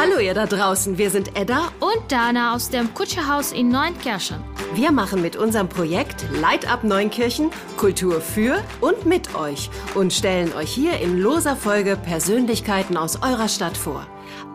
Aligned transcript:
Hallo 0.00 0.20
ihr 0.20 0.32
da 0.32 0.46
draußen, 0.46 0.96
wir 0.96 1.10
sind 1.10 1.36
Edda 1.36 1.72
und 1.80 2.12
Dana 2.12 2.54
aus 2.54 2.70
dem 2.70 2.94
Kutscherhaus 2.94 3.50
in 3.50 3.68
Neunkirchen. 3.68 4.44
Wir 4.72 4.92
machen 4.92 5.20
mit 5.20 5.34
unserem 5.34 5.68
Projekt 5.68 6.24
Light 6.40 6.70
Up 6.70 6.84
Neunkirchen 6.84 7.50
Kultur 7.76 8.20
für 8.20 8.62
und 8.80 9.06
mit 9.06 9.34
euch 9.34 9.70
und 9.96 10.12
stellen 10.12 10.52
euch 10.54 10.70
hier 10.70 11.00
in 11.00 11.18
loser 11.18 11.56
Folge 11.56 11.96
Persönlichkeiten 11.96 12.96
aus 12.96 13.22
eurer 13.22 13.48
Stadt 13.48 13.76
vor. 13.76 14.06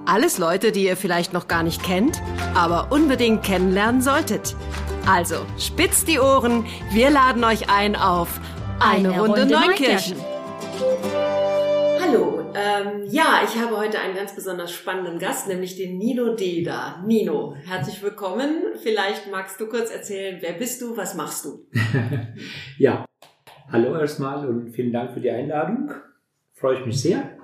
Alles 0.06 0.38
Leute, 0.38 0.72
die 0.72 0.86
ihr 0.86 0.96
vielleicht 0.96 1.34
noch 1.34 1.50
gar 1.50 1.64
nicht 1.64 1.84
kennt, 1.84 2.22
aber 2.56 2.94
unbedingt 2.94 3.44
kennenlernen 3.44 4.02
solltet. 4.02 4.56
Also, 5.06 5.46
spitzt 5.60 6.08
die 6.08 6.20
Ohren, 6.20 6.66
wir 6.92 7.10
laden 7.10 7.44
euch 7.44 7.70
ein 7.70 7.98
auf 7.98 8.40
eine, 8.80 9.10
eine 9.10 9.20
Runde, 9.20 9.42
Runde 9.42 9.56
Neunkirchen. 9.58 10.18
Neunkirchen. 10.80 11.43
Ähm, 12.56 13.08
ja, 13.10 13.42
ich 13.44 13.60
habe 13.60 13.78
heute 13.78 14.00
einen 14.00 14.16
ganz 14.16 14.36
besonders 14.36 14.72
spannenden 14.72 15.18
Gast, 15.18 15.48
nämlich 15.48 15.76
den 15.76 15.98
Nino 15.98 16.36
Deda. 16.36 17.04
Nino, 17.06 17.56
herzlich 17.56 18.04
willkommen. 18.04 18.50
Vielleicht 18.82 19.32
magst 19.32 19.60
du 19.60 19.68
kurz 19.68 19.92
erzählen, 19.92 20.38
wer 20.40 20.54
bist 20.54 20.82
du, 20.82 20.96
was 20.96 21.16
machst 21.16 21.46
du? 21.46 21.66
ja, 22.78 23.06
hallo 23.70 23.98
erstmal 23.98 24.48
und 24.48 24.70
vielen 24.70 24.94
Dank 24.94 25.14
für 25.14 25.20
die 25.20 25.32
Einladung. 25.32 25.92
Freue 26.54 26.80
ich 26.80 26.86
mich 26.86 27.02
sehr, 27.02 27.38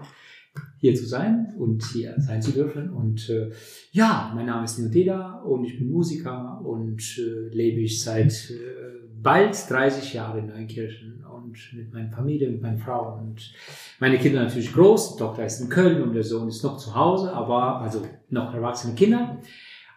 hier 0.78 0.94
zu 0.94 1.08
sein 1.08 1.56
und 1.58 1.84
hier 1.86 2.14
sein 2.20 2.42
zu 2.42 2.52
dürfen. 2.52 2.92
Und 2.92 3.30
äh, 3.30 3.52
ja, 3.92 4.32
mein 4.36 4.46
Name 4.46 4.66
ist 4.66 4.78
Nino 4.78 4.92
Deda 4.92 5.42
und 5.42 5.66
ich 5.66 5.80
bin 5.80 5.90
Musiker 5.90 6.62
und 6.64 7.02
äh, 7.18 7.56
lebe 7.56 7.80
ich 7.80 8.04
seit 8.04 8.52
äh, 8.52 8.90
bald 9.22 9.58
30 9.70 10.14
Jahren 10.14 10.40
in 10.40 10.48
Neunkirchen 10.48 11.19
und 11.50 11.78
mit 11.78 11.94
meiner 11.94 12.10
Familie, 12.10 12.50
mit 12.50 12.62
meiner 12.62 12.78
Frau 12.78 13.18
und 13.18 13.54
meine 14.00 14.18
Kinder 14.18 14.44
natürlich 14.44 14.74
groß. 14.74 15.16
Die 15.16 15.20
Tochter 15.20 15.46
ist 15.46 15.62
in 15.62 15.70
Köln 15.70 16.02
und 16.02 16.14
der 16.14 16.24
Sohn 16.24 16.48
ist 16.48 16.64
noch 16.64 16.78
zu 16.78 16.96
Hause, 16.96 17.34
aber 17.34 17.82
also 17.82 18.06
noch 18.30 18.54
erwachsene 18.54 18.96
Kinder. 18.96 19.40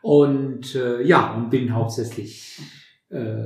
Und 0.03 0.75
äh, 0.75 1.03
ja, 1.03 1.35
und 1.35 1.51
bin 1.51 1.75
hauptsächlich 1.75 2.61
äh, 3.11 3.37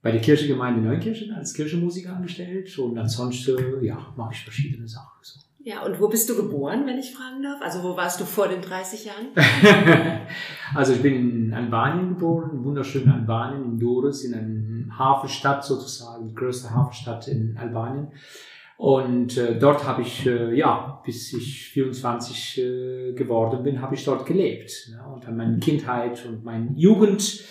bei 0.00 0.10
der 0.10 0.20
Kirchengemeinde 0.20 0.80
Neunkirchen 0.80 1.32
als 1.32 1.52
Kirchenmusiker 1.54 2.16
angestellt 2.16 2.76
und 2.78 2.98
ansonsten 2.98 3.84
ja, 3.84 4.12
mache 4.16 4.32
ich 4.34 4.40
verschiedene 4.42 4.88
Sachen. 4.88 5.18
So. 5.22 5.40
Ja, 5.64 5.84
und 5.84 6.00
wo 6.00 6.08
bist 6.08 6.28
du 6.28 6.34
geboren, 6.34 6.86
wenn 6.86 6.98
ich 6.98 7.14
fragen 7.14 7.40
darf? 7.42 7.60
Also 7.62 7.84
wo 7.84 7.96
warst 7.96 8.20
du 8.20 8.24
vor 8.24 8.48
den 8.48 8.62
30 8.62 9.04
Jahren? 9.04 9.28
also 10.74 10.92
ich 10.94 11.02
bin 11.02 11.46
in 11.46 11.54
Albanien 11.54 12.08
geboren, 12.08 12.64
wunderschönen 12.64 13.10
Albanien, 13.10 13.64
in 13.64 13.78
Doris, 13.78 14.24
in 14.24 14.34
einer 14.34 14.48
Hafenstadt 14.98 15.64
sozusagen, 15.64 16.28
die 16.28 16.34
größte 16.34 16.74
Hafenstadt 16.74 17.28
in 17.28 17.56
Albanien. 17.58 18.08
Und 18.76 19.36
äh, 19.36 19.58
dort 19.58 19.86
habe 19.86 20.02
ich, 20.02 20.26
äh, 20.26 20.54
ja, 20.54 21.00
bis 21.04 21.32
ich 21.32 21.68
24 21.68 22.58
äh, 22.58 23.12
geworden 23.12 23.62
bin, 23.62 23.80
habe 23.80 23.94
ich 23.94 24.04
dort 24.04 24.26
gelebt. 24.26 24.88
Ja, 24.90 25.04
und 25.06 25.24
dann 25.24 25.36
meine 25.36 25.58
Kindheit 25.58 26.24
und 26.26 26.44
meine 26.44 26.72
Jugend 26.74 27.44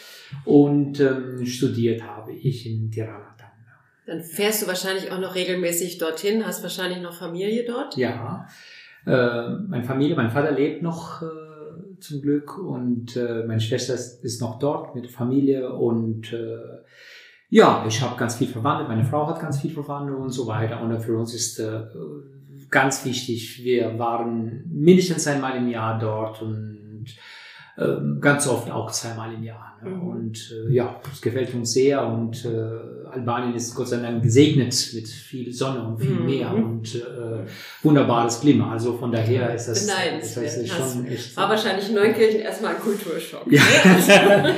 und 0.45 0.99
ähm, 0.99 1.45
studiert 1.45 2.03
habe 2.03 2.33
ich 2.33 2.65
in 2.65 2.91
Tirana. 2.91 3.31
Dann 4.05 4.23
fährst 4.23 4.63
du 4.63 4.67
wahrscheinlich 4.67 5.11
auch 5.11 5.19
noch 5.19 5.35
regelmäßig 5.35 5.97
dorthin, 5.97 6.45
hast 6.45 6.63
wahrscheinlich 6.63 7.01
noch 7.01 7.13
Familie 7.13 7.63
dort? 7.65 7.95
Ja, 7.95 8.47
äh, 9.05 9.49
meine 9.67 9.83
Familie, 9.83 10.15
mein 10.15 10.31
Vater 10.31 10.51
lebt 10.51 10.81
noch 10.81 11.21
äh, 11.21 11.25
zum 11.99 12.21
Glück 12.21 12.57
und 12.57 13.15
äh, 13.15 13.45
meine 13.47 13.61
Schwester 13.61 13.93
ist, 13.93 14.23
ist 14.23 14.41
noch 14.41 14.59
dort 14.59 14.95
mit 14.95 15.09
Familie 15.09 15.71
und 15.73 16.33
äh, 16.33 16.57
ja, 17.51 17.83
ich 17.85 18.01
habe 18.01 18.17
ganz 18.17 18.35
viel 18.35 18.47
verwandelt, 18.47 18.87
meine 18.87 19.03
Frau 19.03 19.27
hat 19.27 19.41
ganz 19.41 19.59
viel 19.59 19.71
verwandelt 19.71 20.17
und 20.17 20.29
so 20.29 20.47
weiter 20.47 20.81
und 20.81 20.97
für 21.01 21.17
uns 21.17 21.33
ist 21.33 21.59
äh, 21.59 21.81
ganz 22.69 23.03
wichtig, 23.03 23.61
wir 23.61 23.99
waren 23.99 24.63
mindestens 24.71 25.27
einmal 25.27 25.57
im 25.57 25.67
Jahr 25.67 25.99
dort 25.99 26.41
und 26.41 27.07
äh, 27.75 27.97
ganz 28.21 28.47
oft 28.47 28.71
auch 28.71 28.89
zweimal 28.91 29.33
im 29.33 29.43
Jahr. 29.43 29.77
Ne? 29.83 29.89
Mhm. 29.89 30.01
Und 30.01 30.55
äh, 30.55 30.73
ja, 30.73 31.01
es 31.11 31.21
gefällt 31.21 31.53
uns 31.53 31.73
sehr 31.73 32.07
und 32.07 32.45
äh, 32.45 33.00
Albanien 33.13 33.55
ist 33.55 33.75
Gott 33.75 33.89
sei 33.89 33.97
Dank 33.97 34.23
gesegnet 34.23 34.91
mit 34.93 35.07
viel 35.07 35.51
Sonne 35.51 35.83
und 35.83 35.99
viel 35.99 36.11
mhm. 36.11 36.25
Meer 36.25 36.53
und 36.53 36.95
äh, 36.95 37.45
wunderbares 37.83 38.39
Klima. 38.39 38.71
Also 38.71 38.97
von 38.97 39.11
daher 39.11 39.53
ist 39.53 39.67
das, 39.67 39.81
ist 39.83 40.37
das 40.37 40.67
schon 40.67 41.05
echt. 41.07 41.35
War 41.37 41.49
wahrscheinlich 41.49 41.89
in 41.89 41.95
Neunkirchen 41.95 42.41
erstmal 42.41 42.75
ein 42.75 42.81
Kulturschock. 42.81 43.51
Ja, 43.51 43.61
ne? 43.61 44.55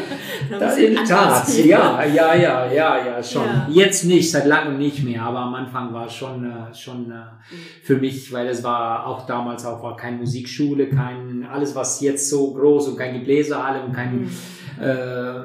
das 0.59 0.77
in 0.77 0.95
der 0.95 1.03
Tat. 1.03 1.47
Ja, 1.65 2.03
ja, 2.05 2.35
ja, 2.35 2.71
ja, 2.71 3.05
ja, 3.05 3.23
schon. 3.23 3.45
Ja. 3.45 3.67
Jetzt 3.69 4.05
nicht, 4.05 4.31
seit 4.31 4.45
langem 4.45 4.77
nicht 4.77 5.03
mehr, 5.03 5.21
aber 5.21 5.39
am 5.39 5.55
Anfang 5.55 5.93
war 5.93 6.07
es 6.07 6.13
schon, 6.13 6.45
äh, 6.45 6.73
schon 6.73 7.11
äh, 7.11 7.15
mhm. 7.15 7.57
für 7.83 7.97
mich, 7.97 8.31
weil 8.31 8.47
es 8.47 8.63
war 8.63 9.05
auch 9.07 9.25
damals 9.25 9.65
auch 9.65 9.81
war 9.83 9.95
keine 9.95 10.17
Musikschule, 10.17 10.87
kein, 10.87 11.45
alles 11.51 11.75
was 11.75 12.01
jetzt 12.01 12.29
so 12.29 12.53
groß 12.53 12.89
und 12.89 12.97
kein 12.97 13.13
Gebläsehalle 13.13 13.83
und 13.83 13.93
kein, 13.93 14.21
mhm. 14.21 14.31
Äh, 14.79 15.43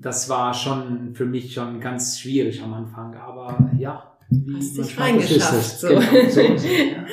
das 0.00 0.28
war 0.28 0.54
schon 0.54 1.14
für 1.14 1.26
mich 1.26 1.54
schon 1.54 1.80
ganz 1.80 2.18
schwierig 2.18 2.62
am 2.62 2.74
Anfang, 2.74 3.14
aber 3.16 3.70
ja. 3.78 4.06
Hast 4.54 4.78
dich 4.78 4.98
reingeschafft. 4.98 5.80
So. 5.80 5.88
Genau, 5.88 6.00
so, 6.28 6.56
so 6.56 6.68
ja. 6.68 7.04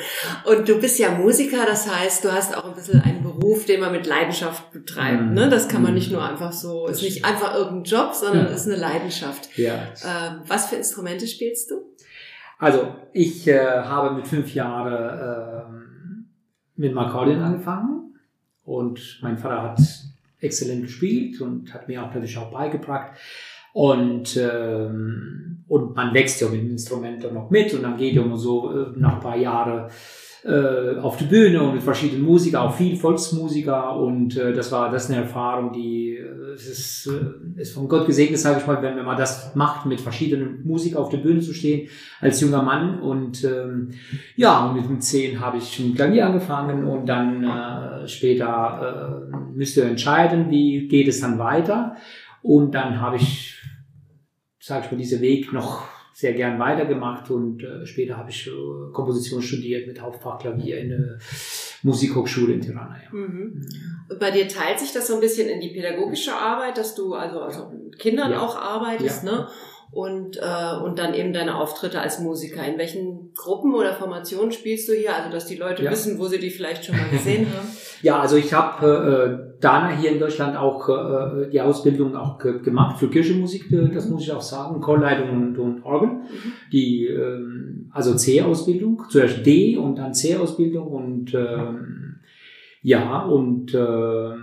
Und 0.44 0.68
du 0.68 0.80
bist 0.80 1.00
ja 1.00 1.10
Musiker, 1.10 1.66
das 1.66 1.92
heißt, 1.92 2.24
du 2.24 2.32
hast 2.32 2.56
auch 2.56 2.66
ein 2.66 2.74
bisschen 2.74 3.00
einen 3.00 3.24
Beruf, 3.24 3.64
den 3.64 3.80
man 3.80 3.90
mit 3.90 4.06
Leidenschaft 4.06 4.70
betreibt. 4.70 5.22
Mm. 5.22 5.34
Ne? 5.34 5.48
Das 5.48 5.66
kann 5.66 5.82
man 5.82 5.94
nicht 5.94 6.12
nur 6.12 6.22
einfach 6.22 6.52
so, 6.52 6.86
ist 6.86 7.02
nicht 7.02 7.24
einfach 7.24 7.56
irgendein 7.56 7.82
Job, 7.82 8.14
sondern 8.14 8.46
ja. 8.46 8.52
ist 8.52 8.68
eine 8.68 8.76
Leidenschaft. 8.76 9.56
Ja. 9.58 9.74
Ähm, 9.74 10.42
was 10.46 10.66
für 10.66 10.76
Instrumente 10.76 11.26
spielst 11.26 11.72
du? 11.72 11.88
Also 12.58 12.94
ich 13.12 13.48
äh, 13.48 13.58
habe 13.58 14.14
mit 14.14 14.28
fünf 14.28 14.54
Jahren 14.54 14.92
äh, 14.92 15.78
mit 16.76 16.92
dem 16.92 16.98
Akkordeon 16.98 17.42
angefangen 17.42 18.14
und 18.64 19.18
mein 19.22 19.38
Vater 19.38 19.62
hat 19.62 19.80
exzellent 20.40 20.82
gespielt 20.82 21.40
und 21.40 21.72
hat 21.74 21.88
mir 21.88 22.02
auch 22.02 22.08
natürlich 22.08 22.36
auch 22.38 22.50
beigebracht. 22.50 23.12
Und, 23.72 24.36
ähm, 24.36 25.64
und 25.68 25.94
man 25.94 26.14
wächst 26.14 26.40
ja 26.40 26.48
mit 26.48 26.60
dem 26.60 26.70
Instrument 26.70 27.22
dann 27.22 27.34
noch 27.34 27.50
mit 27.50 27.72
und 27.74 27.82
dann 27.82 27.96
geht 27.96 28.14
ja 28.14 28.22
immer 28.22 28.36
so 28.36 28.72
äh, 28.72 28.92
nach 28.96 29.14
ein 29.14 29.20
paar 29.20 29.36
Jahren 29.36 29.90
äh, 30.44 30.98
auf 31.00 31.16
die 31.16 31.24
Bühne 31.24 31.62
und 31.62 31.74
mit 31.74 31.82
verschiedenen 31.82 32.22
Musikern, 32.22 32.62
auch 32.62 32.74
viel 32.74 32.96
Volksmusiker 32.96 33.96
und 33.96 34.36
äh, 34.36 34.52
das 34.52 34.70
war 34.70 34.90
das 34.90 35.04
ist 35.04 35.10
eine 35.10 35.22
Erfahrung, 35.22 35.72
die 35.72 36.16
äh, 36.16 36.54
ist, 36.54 37.08
äh, 37.08 37.60
ist 37.60 37.74
von 37.74 37.88
Gott 37.88 38.06
gesegnet, 38.06 38.38
sage 38.38 38.60
ich 38.60 38.66
mal, 38.66 38.80
wenn, 38.80 38.96
wenn 38.96 39.04
man 39.04 39.16
das 39.16 39.54
macht, 39.56 39.86
mit 39.86 40.00
verschiedenen 40.00 40.64
Musikern 40.64 41.02
auf 41.02 41.08
der 41.08 41.18
Bühne 41.18 41.40
zu 41.40 41.52
stehen 41.52 41.88
als 42.20 42.40
junger 42.40 42.62
Mann 42.62 43.00
und 43.00 43.42
ähm, 43.44 43.90
ja, 44.36 44.66
und 44.66 44.76
mit 44.76 44.88
dem 44.88 45.00
10 45.00 45.40
habe 45.40 45.58
ich 45.58 45.80
mit 45.80 45.96
Klavier 45.96 46.26
angefangen 46.26 46.84
und 46.84 47.06
dann 47.06 47.42
äh, 47.42 48.06
später 48.06 49.30
äh, 49.32 49.36
müsste 49.56 49.82
entscheiden, 49.82 50.50
wie 50.50 50.86
geht 50.86 51.08
es 51.08 51.20
dann 51.20 51.38
weiter 51.38 51.96
und 52.42 52.74
dann 52.74 53.00
habe 53.00 53.16
ich, 53.16 53.60
sage 54.60 54.84
ich 54.84 54.92
mal, 54.92 54.98
diesen 54.98 55.20
Weg 55.20 55.52
noch 55.52 55.97
sehr 56.18 56.32
gern 56.32 56.58
weitergemacht 56.58 57.30
und 57.30 57.62
äh, 57.62 57.86
später 57.86 58.16
habe 58.16 58.30
ich 58.30 58.48
äh, 58.48 58.92
Komposition 58.92 59.40
studiert 59.40 59.86
mit 59.86 60.02
Hauptfach 60.02 60.40
Klavier 60.40 60.80
in 60.80 60.88
der 60.88 61.18
Musikhochschule 61.84 62.54
in 62.54 62.60
Tirana. 62.60 62.96
Ja. 63.04 63.16
Mhm. 63.16 63.64
Und 64.08 64.18
bei 64.18 64.32
dir 64.32 64.48
teilt 64.48 64.80
sich 64.80 64.92
das 64.92 65.06
so 65.06 65.14
ein 65.14 65.20
bisschen 65.20 65.48
in 65.48 65.60
die 65.60 65.68
pädagogische 65.68 66.34
Arbeit, 66.34 66.76
dass 66.76 66.96
du 66.96 67.14
also, 67.14 67.38
also 67.38 67.70
mit 67.70 68.00
Kindern 68.00 68.32
ja. 68.32 68.40
auch 68.40 68.56
arbeitest, 68.56 69.22
ja. 69.22 69.30
ne? 69.30 69.48
Und, 69.90 70.36
äh, 70.36 70.76
und 70.84 70.98
dann 70.98 71.14
eben 71.14 71.32
deine 71.32 71.56
Auftritte 71.56 72.00
als 72.00 72.20
Musiker. 72.20 72.62
In 72.64 72.78
welchen 72.78 73.32
Gruppen 73.34 73.74
oder 73.74 73.94
Formationen 73.94 74.52
spielst 74.52 74.88
du 74.88 74.92
hier? 74.92 75.14
Also, 75.16 75.30
dass 75.30 75.46
die 75.46 75.56
Leute 75.56 75.82
ja. 75.82 75.90
wissen, 75.90 76.18
wo 76.18 76.26
sie 76.26 76.38
die 76.38 76.50
vielleicht 76.50 76.84
schon 76.84 76.96
mal 76.96 77.08
gesehen 77.10 77.46
haben. 77.56 77.68
Ja, 78.02 78.20
also 78.20 78.36
ich 78.36 78.52
habe 78.52 79.54
äh, 79.56 79.60
Dana 79.60 79.96
hier 79.96 80.12
in 80.12 80.20
Deutschland 80.20 80.56
auch 80.56 80.88
äh, 80.88 81.50
die 81.50 81.60
Ausbildung 81.60 82.14
auch 82.14 82.38
ge 82.38 82.60
gemacht 82.60 82.98
für 82.98 83.08
Kirchenmusik, 83.08 83.72
äh, 83.72 83.88
das 83.88 84.08
muss 84.08 84.22
ich 84.22 84.32
auch 84.32 84.42
sagen, 84.42 84.80
Chorleitung 84.80 85.30
und, 85.30 85.58
und 85.58 85.82
Orgel. 85.84 86.08
Mhm. 86.08 86.52
Die 86.70 87.06
ähm, 87.06 87.90
also 87.92 88.14
C-Ausbildung, 88.14 89.04
zuerst 89.08 89.44
D 89.44 89.76
und 89.78 89.96
dann 89.96 90.14
C-Ausbildung 90.14 90.86
und 90.88 91.34
ähm, 91.34 92.20
ja 92.82 93.22
und 93.22 93.74
äh, 93.74 94.34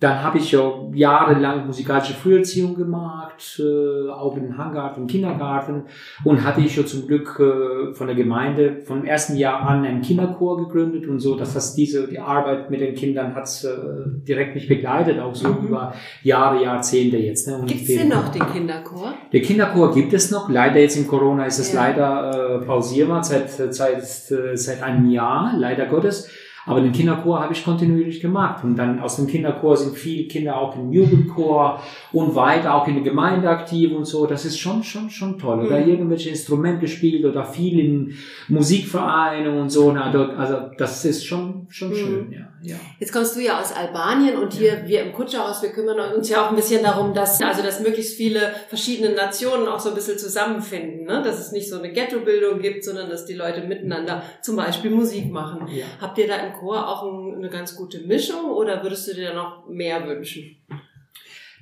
dann 0.00 0.22
habe 0.22 0.38
ich 0.38 0.50
ja 0.50 0.72
jahrelang 0.94 1.66
musikalische 1.66 2.14
Früherziehung 2.14 2.74
gemacht, 2.74 3.60
äh, 3.60 4.08
auch 4.08 4.34
im 4.34 4.56
Hangarten, 4.56 5.02
im 5.02 5.06
Kindergarten 5.06 5.84
und 6.24 6.42
hatte 6.42 6.62
ich 6.62 6.74
ja 6.74 6.86
zum 6.86 7.06
Glück 7.06 7.38
äh, 7.38 7.92
von 7.92 8.06
der 8.06 8.16
Gemeinde 8.16 8.80
vom 8.86 9.04
ersten 9.04 9.36
Jahr 9.36 9.60
an 9.60 9.84
einen 9.84 10.00
Kinderchor 10.00 10.56
gegründet 10.56 11.06
und 11.06 11.20
so, 11.20 11.36
dass 11.36 11.52
das 11.52 11.74
diese 11.74 12.08
die 12.08 12.18
Arbeit 12.18 12.70
mit 12.70 12.80
den 12.80 12.94
Kindern 12.94 13.34
hat 13.34 13.46
äh, 13.62 14.24
direkt 14.26 14.54
mich 14.54 14.68
begleitet, 14.68 15.20
auch 15.20 15.34
so 15.34 15.48
mhm. 15.48 15.66
über 15.66 15.92
Jahre, 16.22 16.62
Jahrzehnte 16.62 17.18
jetzt. 17.18 17.46
Ne? 17.46 17.62
Gibt 17.66 17.82
es 17.82 17.98
denn 17.98 18.08
noch 18.08 18.28
den 18.28 18.46
Kinderchor? 18.50 19.12
Der 19.30 19.42
Kinderchor 19.42 19.92
gibt 19.92 20.14
es 20.14 20.30
noch. 20.30 20.48
Leider 20.48 20.80
jetzt 20.80 20.96
in 20.96 21.06
Corona 21.06 21.44
ist 21.44 21.58
es 21.58 21.74
ja. 21.74 21.82
leider 21.82 22.60
äh, 22.62 22.64
pausierbar 22.64 23.22
seit 23.22 23.50
seit 23.50 24.02
seit 24.02 24.82
einem 24.82 25.10
Jahr, 25.10 25.52
leider 25.58 25.84
Gottes. 25.84 26.30
Aber 26.66 26.80
den 26.80 26.92
Kinderchor 26.92 27.40
habe 27.40 27.52
ich 27.52 27.64
kontinuierlich 27.64 28.20
gemacht. 28.20 28.62
Und 28.64 28.76
dann 28.76 29.00
aus 29.00 29.16
dem 29.16 29.26
Kinderchor 29.26 29.76
sind 29.76 29.96
viele 29.96 30.28
Kinder 30.28 30.58
auch 30.58 30.76
im 30.76 30.92
Jugendchor 30.92 31.82
und 32.12 32.34
weiter 32.34 32.74
auch 32.74 32.86
in 32.86 32.94
der 32.94 33.04
Gemeinde 33.04 33.48
aktiv 33.48 33.92
und 33.92 34.04
so. 34.04 34.26
Das 34.26 34.44
ist 34.44 34.58
schon, 34.58 34.82
schon, 34.82 35.10
schon 35.10 35.38
toll. 35.38 35.66
Oder 35.66 35.80
mhm. 35.80 35.88
irgendwelche 35.88 36.30
Instrumente 36.30 36.80
gespielt 36.80 37.24
oder 37.24 37.44
viel 37.44 37.80
in 37.80 38.14
Musikvereinen 38.48 39.58
und 39.58 39.70
so. 39.70 39.90
Also 39.90 40.70
das 40.76 41.04
ist 41.04 41.24
schon, 41.24 41.66
schon 41.70 41.90
mhm. 41.90 41.94
schön, 41.94 42.32
ja. 42.32 42.50
Ja. 42.62 42.76
Jetzt 42.98 43.12
kommst 43.12 43.36
du 43.36 43.40
ja 43.40 43.58
aus 43.58 43.72
Albanien 43.72 44.36
und 44.36 44.52
hier 44.52 44.80
ja. 44.80 44.86
wir 44.86 45.02
im 45.02 45.12
Kutscherhaus, 45.12 45.62
wir 45.62 45.70
kümmern 45.70 45.98
uns 46.14 46.28
ja 46.28 46.44
auch 46.44 46.50
ein 46.50 46.56
bisschen 46.56 46.82
darum, 46.82 47.14
dass 47.14 47.40
also 47.40 47.62
dass 47.62 47.80
möglichst 47.80 48.16
viele 48.16 48.40
verschiedene 48.68 49.14
Nationen 49.14 49.66
auch 49.66 49.80
so 49.80 49.88
ein 49.88 49.94
bisschen 49.94 50.18
zusammenfinden, 50.18 51.06
ne? 51.06 51.22
dass 51.24 51.38
es 51.38 51.52
nicht 51.52 51.70
so 51.70 51.78
eine 51.78 51.90
Ghettobildung 51.90 52.60
gibt, 52.60 52.84
sondern 52.84 53.08
dass 53.08 53.24
die 53.24 53.32
Leute 53.32 53.62
miteinander 53.62 54.22
zum 54.42 54.56
Beispiel 54.56 54.90
Musik 54.90 55.30
machen. 55.30 55.68
Ja. 55.68 55.86
Habt 56.00 56.18
ihr 56.18 56.28
da 56.28 56.36
im 56.36 56.49
Chor 56.52 56.88
auch 56.88 57.04
ein, 57.04 57.36
eine 57.36 57.50
ganz 57.50 57.76
gute 57.76 58.00
Mischung 58.00 58.50
oder 58.50 58.82
würdest 58.82 59.08
du 59.08 59.14
dir 59.14 59.34
noch 59.34 59.68
mehr 59.68 60.06
wünschen? 60.06 60.56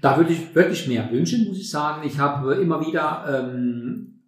Da 0.01 0.17
würde 0.17 0.33
ich 0.33 0.55
wirklich 0.55 0.87
mehr 0.87 1.11
wünschen, 1.11 1.49
muss 1.49 1.59
ich 1.59 1.71
sagen. 1.71 2.07
Ich 2.07 2.19
habe 2.19 2.55
immer 2.55 2.87
wieder 2.87 3.25
ähm, 3.29 4.19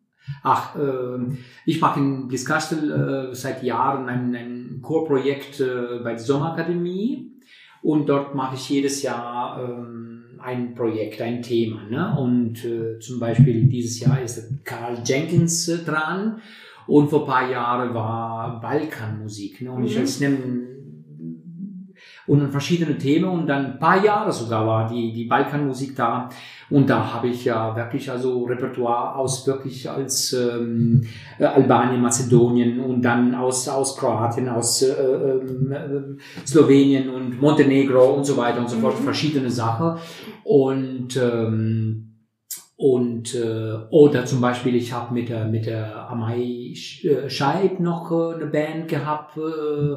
Ach, 0.43 0.77
äh, 0.77 1.37
ich 1.67 1.81
mache 1.81 2.01
in 2.01 2.29
Bliskastel 2.29 3.31
äh, 3.31 3.35
seit 3.35 3.63
Jahren 3.63 4.09
ein, 4.09 4.35
ein 4.35 4.81
Chorprojekt 4.83 5.61
äh, 5.61 6.01
bei 6.03 6.11
der 6.11 6.19
Sommerakademie 6.19 7.33
und 7.83 8.09
dort 8.09 8.35
mache 8.35 8.55
ich 8.57 8.69
jedes 8.69 9.03
Jahr 9.03 9.63
ähm, 9.63 10.39
ein 10.39 10.75
Projekt, 10.75 11.21
ein 11.21 11.43
Thema. 11.43 11.83
Ne? 11.91 12.17
Und 12.19 12.65
äh, 12.65 12.99
zum 12.99 13.21
Beispiel 13.21 13.67
dieses 13.67 14.01
Jahr 14.01 14.23
ist 14.23 14.65
Karl 14.65 15.03
Jenkins 15.05 15.69
äh, 15.69 15.79
dran 15.79 16.41
und 16.91 17.09
vor 17.09 17.25
paar 17.25 17.49
Jahren 17.49 17.95
war 17.95 18.61
Balkanmusik. 18.61 19.63
Ne? 19.63 19.71
Und 19.71 19.81
mhm. 19.81 19.87
ich 19.87 19.95
jetzt 19.95 20.21
nehme 20.21 20.39
und 22.27 22.41
dann 22.41 22.51
verschiedene 22.51 22.97
Themen 22.99 23.29
und 23.29 23.47
dann 23.47 23.73
ein 23.73 23.79
paar 23.79 24.05
Jahre 24.05 24.33
sogar 24.33 24.67
war 24.67 24.89
die, 24.89 25.13
die 25.13 25.25
Balkanmusik 25.25 25.95
da. 25.97 26.29
Und 26.69 26.89
da 26.89 27.15
habe 27.15 27.29
ich 27.29 27.45
ja 27.45 27.75
wirklich 27.77 28.11
also 28.11 28.45
Repertoire 28.45 29.17
aus 29.17 29.47
wirklich 29.47 29.89
als 29.89 30.33
ähm, 30.33 31.03
äh, 31.39 31.45
Albanien, 31.45 32.01
Mazedonien 32.01 32.81
und 32.81 33.03
dann 33.03 33.35
aus, 33.35 33.69
aus 33.69 33.97
Kroatien, 33.97 34.49
aus 34.49 34.83
äh, 34.83 34.93
äh, 34.93 36.17
Slowenien 36.47 37.09
und 37.11 37.41
Montenegro 37.41 38.15
und 38.15 38.25
so 38.25 38.37
weiter 38.37 38.61
und 38.61 38.71
so 38.71 38.79
fort, 38.79 38.99
mhm. 38.99 39.05
verschiedene 39.05 39.51
Sachen. 39.51 39.99
Und 40.45 41.17
ähm, 41.17 42.10
und 42.81 43.35
äh, 43.35 43.75
oder 43.91 44.25
zum 44.25 44.41
Beispiel, 44.41 44.75
ich 44.75 44.91
habe 44.95 45.13
mit 45.13 45.29
der 45.29 45.45
mit 45.45 45.67
der 45.67 46.09
Amai 46.09 46.73
Scheib 47.29 47.79
noch 47.79 48.11
äh, 48.11 48.37
eine 48.37 48.47
Band 48.47 48.89
gehabt, 48.89 49.37
äh, 49.37 49.97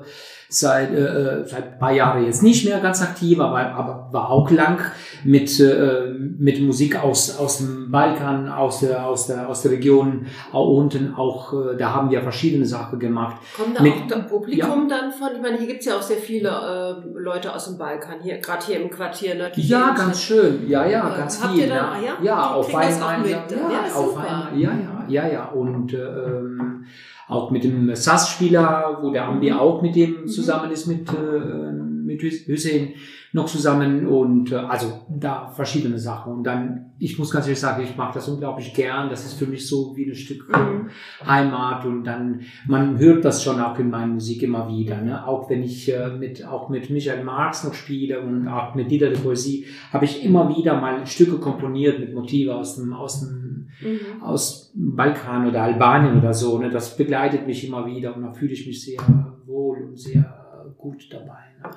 seit 0.50 0.94
äh, 0.94 1.46
seit 1.46 1.74
ein 1.74 1.80
paar 1.80 1.94
Jahren 1.94 2.26
jetzt 2.26 2.44
nicht 2.44 2.66
mehr 2.66 2.82
ganz 2.82 3.02
aktiv, 3.02 3.40
aber, 3.40 3.60
aber 3.74 4.10
war 4.12 4.30
auch 4.30 4.52
lang 4.52 4.82
mit 5.24 5.62
äh, 5.62 6.14
mit 6.38 6.62
Musik 6.62 7.02
aus 7.02 7.38
aus 7.38 7.60
dem 7.60 7.90
Balkan, 7.90 8.50
aus 8.50 8.82
der 8.82 9.06
aus 9.06 9.28
der 9.28 9.48
aus 9.48 9.62
der 9.62 9.72
Region 9.72 10.26
auch 10.52 10.68
unten 10.68 11.16
auch 11.16 11.54
äh, 11.54 11.78
da 11.78 11.94
haben 11.94 12.12
wir 12.12 12.22
verschiedene 12.22 12.66
Sachen 12.66 13.00
gemacht. 13.00 13.38
Kommt 13.56 13.80
da 13.80 13.82
mit, 13.82 13.94
auch 13.94 14.08
das 14.10 14.28
Publikum 14.28 14.90
ja. 14.90 14.98
dann 15.00 15.12
von? 15.14 15.30
Ich 15.34 15.42
meine, 15.42 15.58
hier 15.58 15.68
gibt's 15.68 15.86
ja 15.86 15.96
auch 15.96 16.02
sehr 16.02 16.18
viele 16.18 16.50
äh, 16.50 17.18
Leute 17.18 17.56
aus 17.56 17.64
dem 17.64 17.78
Balkan 17.78 18.20
hier, 18.22 18.40
gerade 18.40 18.66
hier 18.66 18.82
im 18.82 18.90
Quartier. 18.90 19.36
Ne, 19.36 19.52
ja, 19.56 19.94
ganz 19.96 20.22
schön. 20.22 20.68
Ja, 20.68 20.86
ja, 20.86 21.14
äh, 21.14 21.18
ganz 21.18 21.42
habt 21.42 21.54
viel. 21.54 21.64
Ihr 21.64 21.70
dann, 21.70 22.04
ja, 22.04 22.18
ah, 22.20 22.24
ja, 22.24 22.26
ja 22.26 22.73
auf 22.74 23.04
einmal. 23.04 23.30
Ja, 23.30 23.46
ja, 23.50 23.96
auf 23.96 24.18
einmal. 24.18 24.58
Ja, 24.58 24.72
ja, 24.72 25.06
ja, 25.08 25.28
ja. 25.28 25.46
Und 25.46 25.94
ähm, 25.94 26.86
auch 27.28 27.52
mit 27.52 27.64
dem 27.64 27.96
SAS-Spieler, 27.96 29.00
wo 29.02 29.12
der 29.12 29.26
Ambi 29.26 29.52
auch 29.52 29.82
mit 29.82 29.96
dem 29.96 30.22
mhm. 30.22 30.28
zusammen 30.28 30.72
ist, 30.72 30.88
mit, 30.88 31.10
äh, 31.10 31.93
mit 32.14 32.48
Hussein 32.48 32.94
noch 33.34 33.48
zusammen 33.48 34.06
und 34.06 34.52
äh, 34.52 34.56
also 34.56 35.02
da 35.10 35.48
verschiedene 35.48 35.98
Sachen. 35.98 36.34
Und 36.34 36.44
dann, 36.44 36.92
ich 37.00 37.18
muss 37.18 37.32
ganz 37.32 37.48
ehrlich 37.48 37.60
sagen, 37.60 37.84
ich 37.84 37.98
mag 37.98 38.14
das 38.14 38.30
unglaublich 38.30 38.76
gern. 38.76 39.10
Das 39.10 39.26
ist 39.26 39.34
für 39.34 39.48
mich 39.48 39.68
so 39.68 39.98
wie 39.98 40.06
ein 40.06 40.16
Stück 40.16 40.48
äh. 40.54 41.26
Heimat 41.28 41.84
und 41.86 42.04
dann, 42.04 42.42
man 42.68 43.00
hört 43.00 43.26
das 43.26 43.44
schon 43.44 43.60
auch 43.60 43.78
in 43.80 43.90
meiner 43.90 44.14
Musik 44.14 44.44
immer 44.44 44.68
wieder. 44.70 45.02
Ne? 45.02 45.26
Auch 45.28 45.50
wenn 45.50 45.64
ich 45.64 45.92
äh, 45.92 46.10
mit, 46.10 46.46
auch 46.46 46.70
mit 46.70 46.92
Michael 46.92 47.24
Marx 47.24 47.64
noch 47.64 47.74
spiele 47.74 48.22
und 48.22 48.48
auch 48.48 48.76
mit 48.76 48.90
Lieder 48.92 49.10
der 49.10 49.18
Poesie, 49.18 49.66
habe 49.92 50.06
ich 50.06 50.24
immer 50.24 50.56
wieder 50.56 50.80
mal 50.80 51.06
Stücke 51.08 51.40
komponiert 51.40 52.00
mit 52.00 52.14
Motive 52.14 52.54
aus 52.54 52.76
dem, 52.76 52.94
aus 52.94 53.22
dem, 53.22 53.70
mhm. 53.82 54.22
aus 54.22 54.72
Balkan 54.76 55.48
oder 55.48 55.64
Albanien 55.64 56.20
oder 56.20 56.36
so. 56.36 56.60
Ne? 56.60 56.70
Das 56.70 56.96
begleitet 56.96 57.48
mich 57.48 57.68
immer 57.68 57.88
wieder 57.88 58.16
und 58.16 58.22
da 58.22 58.32
fühle 58.32 58.54
ich 58.54 58.68
mich 58.68 58.84
sehr 58.84 59.02
wohl 59.48 59.82
und 59.86 60.00
sehr 60.00 60.72
gut 60.78 61.08
dabei. 61.12 61.40
Ne? 61.64 61.72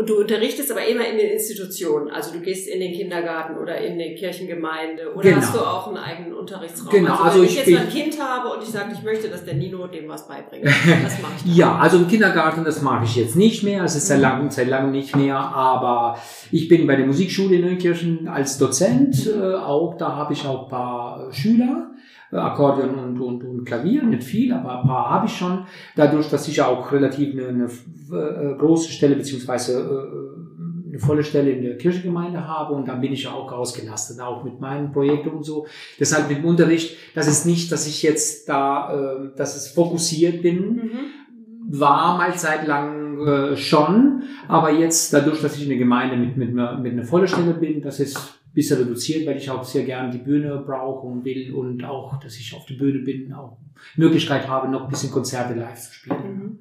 Und 0.00 0.08
du 0.08 0.18
unterrichtest 0.18 0.70
aber 0.70 0.86
immer 0.86 1.06
in 1.06 1.18
den 1.18 1.28
Institutionen. 1.32 2.08
Also 2.08 2.32
du 2.32 2.40
gehst 2.40 2.66
in 2.66 2.80
den 2.80 2.94
Kindergarten 2.94 3.58
oder 3.58 3.76
in 3.76 3.98
die 3.98 4.14
Kirchengemeinde 4.14 5.12
oder 5.12 5.28
genau. 5.28 5.36
hast 5.36 5.54
du 5.54 5.58
auch 5.58 5.88
einen 5.88 5.98
eigenen 5.98 6.32
Unterrichtsraum? 6.32 6.90
Genau. 6.90 7.12
Also, 7.12 7.24
also 7.24 7.38
wenn 7.40 7.44
ich, 7.44 7.60
ich 7.60 7.66
jetzt 7.66 7.80
ein 7.82 7.88
Kind 7.90 8.18
habe 8.18 8.48
und 8.48 8.62
ich 8.62 8.70
sage, 8.70 8.94
ich 8.94 9.02
möchte, 9.02 9.28
dass 9.28 9.44
der 9.44 9.52
Nino 9.52 9.86
dem 9.88 10.08
was 10.08 10.26
beibringt, 10.26 10.64
was 11.04 11.20
mache 11.20 11.32
ich? 11.44 11.54
ja, 11.54 11.76
also 11.76 11.98
im 11.98 12.08
Kindergarten, 12.08 12.64
das 12.64 12.80
mache 12.80 13.04
ich 13.04 13.14
jetzt 13.16 13.36
nicht 13.36 13.62
mehr. 13.62 13.84
Es 13.84 13.94
ist 13.94 14.06
seit 14.06 14.16
mhm. 14.16 14.22
langem, 14.22 14.50
seit 14.50 14.68
langem 14.68 14.92
nicht 14.92 15.14
mehr. 15.14 15.36
Aber 15.36 16.18
ich 16.50 16.66
bin 16.66 16.86
bei 16.86 16.96
der 16.96 17.04
Musikschule 17.04 17.56
in 17.56 17.66
Neunkirchen 17.66 18.26
als 18.26 18.56
Dozent. 18.56 19.26
Äh, 19.26 19.54
auch 19.54 19.98
da 19.98 20.16
habe 20.16 20.32
ich 20.32 20.46
auch 20.46 20.62
ein 20.62 20.70
paar 20.70 21.30
Schüler. 21.30 21.90
Akkordeon 22.32 22.94
und, 22.94 23.20
und, 23.20 23.44
und 23.44 23.64
Klavier, 23.64 24.02
nicht 24.04 24.22
viel, 24.22 24.52
aber 24.52 24.80
ein 24.80 24.86
paar 24.86 25.10
habe 25.10 25.26
ich 25.26 25.36
schon. 25.36 25.64
Dadurch, 25.96 26.30
dass 26.30 26.46
ich 26.46 26.62
auch 26.62 26.92
relativ 26.92 27.34
eine, 27.34 27.48
eine 27.48 27.64
äh, 27.64 28.56
große 28.56 28.92
Stelle 28.92 29.16
beziehungsweise 29.16 29.80
äh, 29.80 30.90
eine 30.90 30.98
volle 30.98 31.22
Stelle 31.22 31.50
in 31.50 31.62
der 31.62 31.76
Kirchengemeinde 31.76 32.46
habe 32.46 32.74
und 32.74 32.86
dann 32.88 33.00
bin 33.00 33.12
ich 33.12 33.24
ja 33.24 33.32
auch 33.32 33.50
ausgelastet, 33.50 34.20
auch 34.20 34.44
mit 34.44 34.60
meinen 34.60 34.92
Projekten 34.92 35.30
und 35.30 35.44
so. 35.44 35.66
Deshalb 35.98 36.28
mit 36.28 36.38
dem 36.38 36.44
Unterricht, 36.44 36.96
das 37.14 37.28
ist 37.28 37.46
nicht, 37.46 37.70
dass 37.72 37.86
ich 37.86 38.02
jetzt 38.02 38.48
da, 38.48 38.92
äh, 38.92 39.36
dass 39.36 39.56
es 39.56 39.68
fokussiert 39.68 40.42
bin, 40.42 40.74
mhm. 40.74 40.90
war 41.68 42.16
mal 42.16 42.34
zeitlang 42.34 43.26
äh, 43.26 43.56
schon, 43.56 44.22
aber 44.48 44.70
jetzt 44.72 45.12
dadurch, 45.12 45.40
dass 45.42 45.56
ich 45.56 45.64
in 45.64 45.68
der 45.68 45.78
Gemeinde 45.78 46.16
mit, 46.16 46.36
mit, 46.36 46.50
einer, 46.50 46.78
mit 46.78 46.92
einer 46.92 47.04
vollen 47.04 47.28
Stelle 47.28 47.54
bin, 47.54 47.82
das 47.82 48.00
ist 48.00 48.39
bisschen 48.52 48.78
reduziert, 48.78 49.26
weil 49.26 49.36
ich 49.36 49.50
auch 49.50 49.64
sehr 49.64 49.84
gern 49.84 50.10
die 50.10 50.18
Bühne 50.18 50.62
brauche 50.66 51.06
und 51.06 51.24
will 51.24 51.52
und 51.54 51.84
auch, 51.84 52.18
dass 52.20 52.36
ich 52.36 52.54
auf 52.54 52.66
der 52.66 52.74
Bühne 52.74 53.00
bin, 53.00 53.32
auch 53.32 53.56
Möglichkeit 53.96 54.48
habe, 54.48 54.68
noch 54.68 54.84
ein 54.84 54.90
bisschen 54.90 55.10
Konzerte 55.10 55.54
live 55.54 55.80
zu 55.80 55.94
spielen. 55.94 56.22
Mhm. 56.22 56.58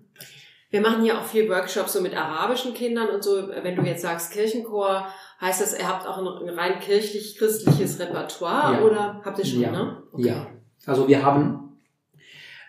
Wir 0.72 0.82
machen 0.82 1.04
hier 1.04 1.18
auch 1.18 1.26
viel 1.26 1.50
Workshops 1.50 1.94
so 1.94 2.02
mit 2.02 2.16
arabischen 2.16 2.76
Kindern 2.76 3.10
und 3.10 3.24
so. 3.24 3.50
Wenn 3.64 3.76
du 3.76 3.82
jetzt 3.82 4.04
sagst 4.04 4.32
Kirchenchor, 4.32 5.08
heißt 5.42 5.62
das, 5.62 5.78
ihr 5.78 5.88
habt 5.88 6.08
auch 6.08 6.18
ein 6.20 6.50
rein 6.50 6.80
kirchlich-christliches 6.80 8.00
Repertoire 8.00 8.74
ja. 8.74 8.82
oder 8.84 9.22
habt 9.26 9.40
ihr 9.40 9.46
schon, 9.46 9.62
ja. 9.62 9.72
ne? 9.72 10.04
Okay. 10.12 10.28
Ja. 10.28 10.48
Also 10.86 11.08
wir 11.08 11.24
haben 11.24 11.80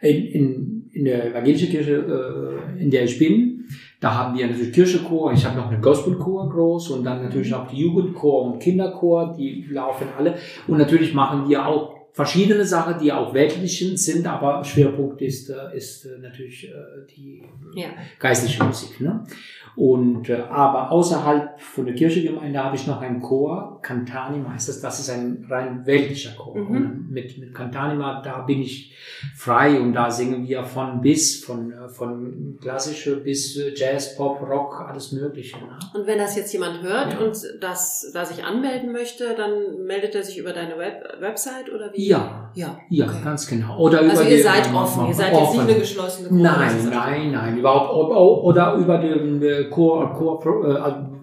in, 0.01 0.27
in, 0.27 0.91
in 0.93 1.05
der 1.05 1.27
evangelischen 1.27 1.69
Kirche, 1.69 2.63
äh, 2.77 2.83
in 2.83 2.91
der 2.91 3.05
ich 3.05 3.19
bin, 3.19 3.60
da 4.01 4.15
haben 4.15 4.37
wir 4.37 4.47
natürlich 4.47 4.73
Kirchenchor, 4.73 5.33
ich 5.33 5.45
habe 5.45 5.59
noch 5.59 5.71
einen 5.71 5.83
Gospelchor 5.83 6.49
groß 6.49 6.91
und 6.91 7.05
dann 7.05 7.23
natürlich 7.23 7.53
auch 7.53 7.69
die 7.69 7.81
Jugendchor 7.83 8.45
und 8.45 8.59
Kinderchor, 8.59 9.35
die 9.37 9.67
laufen 9.71 10.09
alle. 10.17 10.37
Und 10.67 10.79
natürlich 10.79 11.13
machen 11.13 11.49
wir 11.49 11.67
auch 11.67 12.01
verschiedene 12.13 12.65
Sachen, 12.65 12.99
die 12.99 13.13
auch 13.13 13.33
weltlich 13.35 13.79
sind, 13.95 14.27
aber 14.27 14.65
Schwerpunkt 14.65 15.21
ist, 15.23 15.51
äh, 15.51 15.77
ist 15.77 16.07
äh, 16.07 16.19
natürlich 16.19 16.69
äh, 16.69 16.73
die 17.15 17.43
ja. 17.75 17.89
geistliche 18.19 18.65
Musik. 18.65 19.01
Ne? 19.01 19.25
Und 19.77 20.29
äh, 20.29 20.43
aber 20.51 20.91
außerhalb 20.91 21.61
von 21.61 21.87
der 21.87 21.95
Kirchengemeinde 21.95 22.63
habe 22.63 22.77
ich 22.77 22.87
noch 22.87 23.01
einen 23.01 23.21
Chor, 23.21 23.81
Cantanima 23.83 24.53
heißt 24.53 24.69
das, 24.69 24.81
das 24.81 25.01
ist 25.01 25.11
ein 25.11 25.47
rein 25.49 25.87
weltlicher 25.87 26.33
Chor. 26.37 26.57
Mhm. 26.57 27.07
mit, 27.11 27.39
mit 27.39 27.55
Cantanima, 27.55 28.21
da 28.23 28.41
bin 28.43 28.61
ich 28.61 28.97
frei 29.37 29.81
und 29.81 29.93
da 29.93 30.11
singen 30.11 30.47
wir 30.47 30.65
von 30.65 31.01
bis, 31.01 31.45
von, 31.45 31.73
von 31.89 32.59
klassische 32.61 33.17
bis 33.17 33.59
Jazz, 33.77 34.17
Pop, 34.17 34.41
Rock, 34.43 34.85
alles 34.89 35.13
Mögliche. 35.13 35.57
Ne? 35.59 35.79
Und 35.95 36.07
wenn 36.07 36.19
das 36.19 36.37
jetzt 36.37 36.53
jemand 36.53 36.83
hört 36.83 37.15
ja. 37.15 37.19
und 37.21 37.37
das 37.61 38.11
da 38.13 38.25
sich 38.25 38.45
anmelden 38.45 38.93
möchte, 38.93 39.35
dann 39.37 39.85
meldet 39.87 40.15
er 40.15 40.23
sich 40.23 40.39
über 40.39 40.53
deine 40.53 40.79
Web 40.79 41.03
Website 41.21 41.73
oder 41.73 41.93
wie? 41.93 42.09
Ja, 42.09 42.51
ja, 42.55 42.79
ja, 42.89 43.07
okay. 43.07 43.17
ganz 43.25 43.47
genau. 43.47 43.79
Oder 43.79 44.01
also 44.01 44.23
über 44.23 44.31
ihr 44.31 44.43
seid 44.43 44.73
offen, 44.75 45.07
ihr 45.07 45.15
seid 45.15 45.33
jetzt 45.33 45.53
nicht 45.53 45.61
eine 45.61 45.75
geschlossene 45.75 46.29
Chor. 46.29 46.39
Nein, 46.39 46.89
nein, 46.91 47.33
nein, 47.33 47.59
überhaupt 47.59 47.91
oder 48.45 48.75
über 48.75 48.99
den 48.99 49.43
äh, 49.61 49.71
Chor, 49.71 50.13
Chor 50.13 50.65
äh, 50.65 50.79
also 50.79 51.21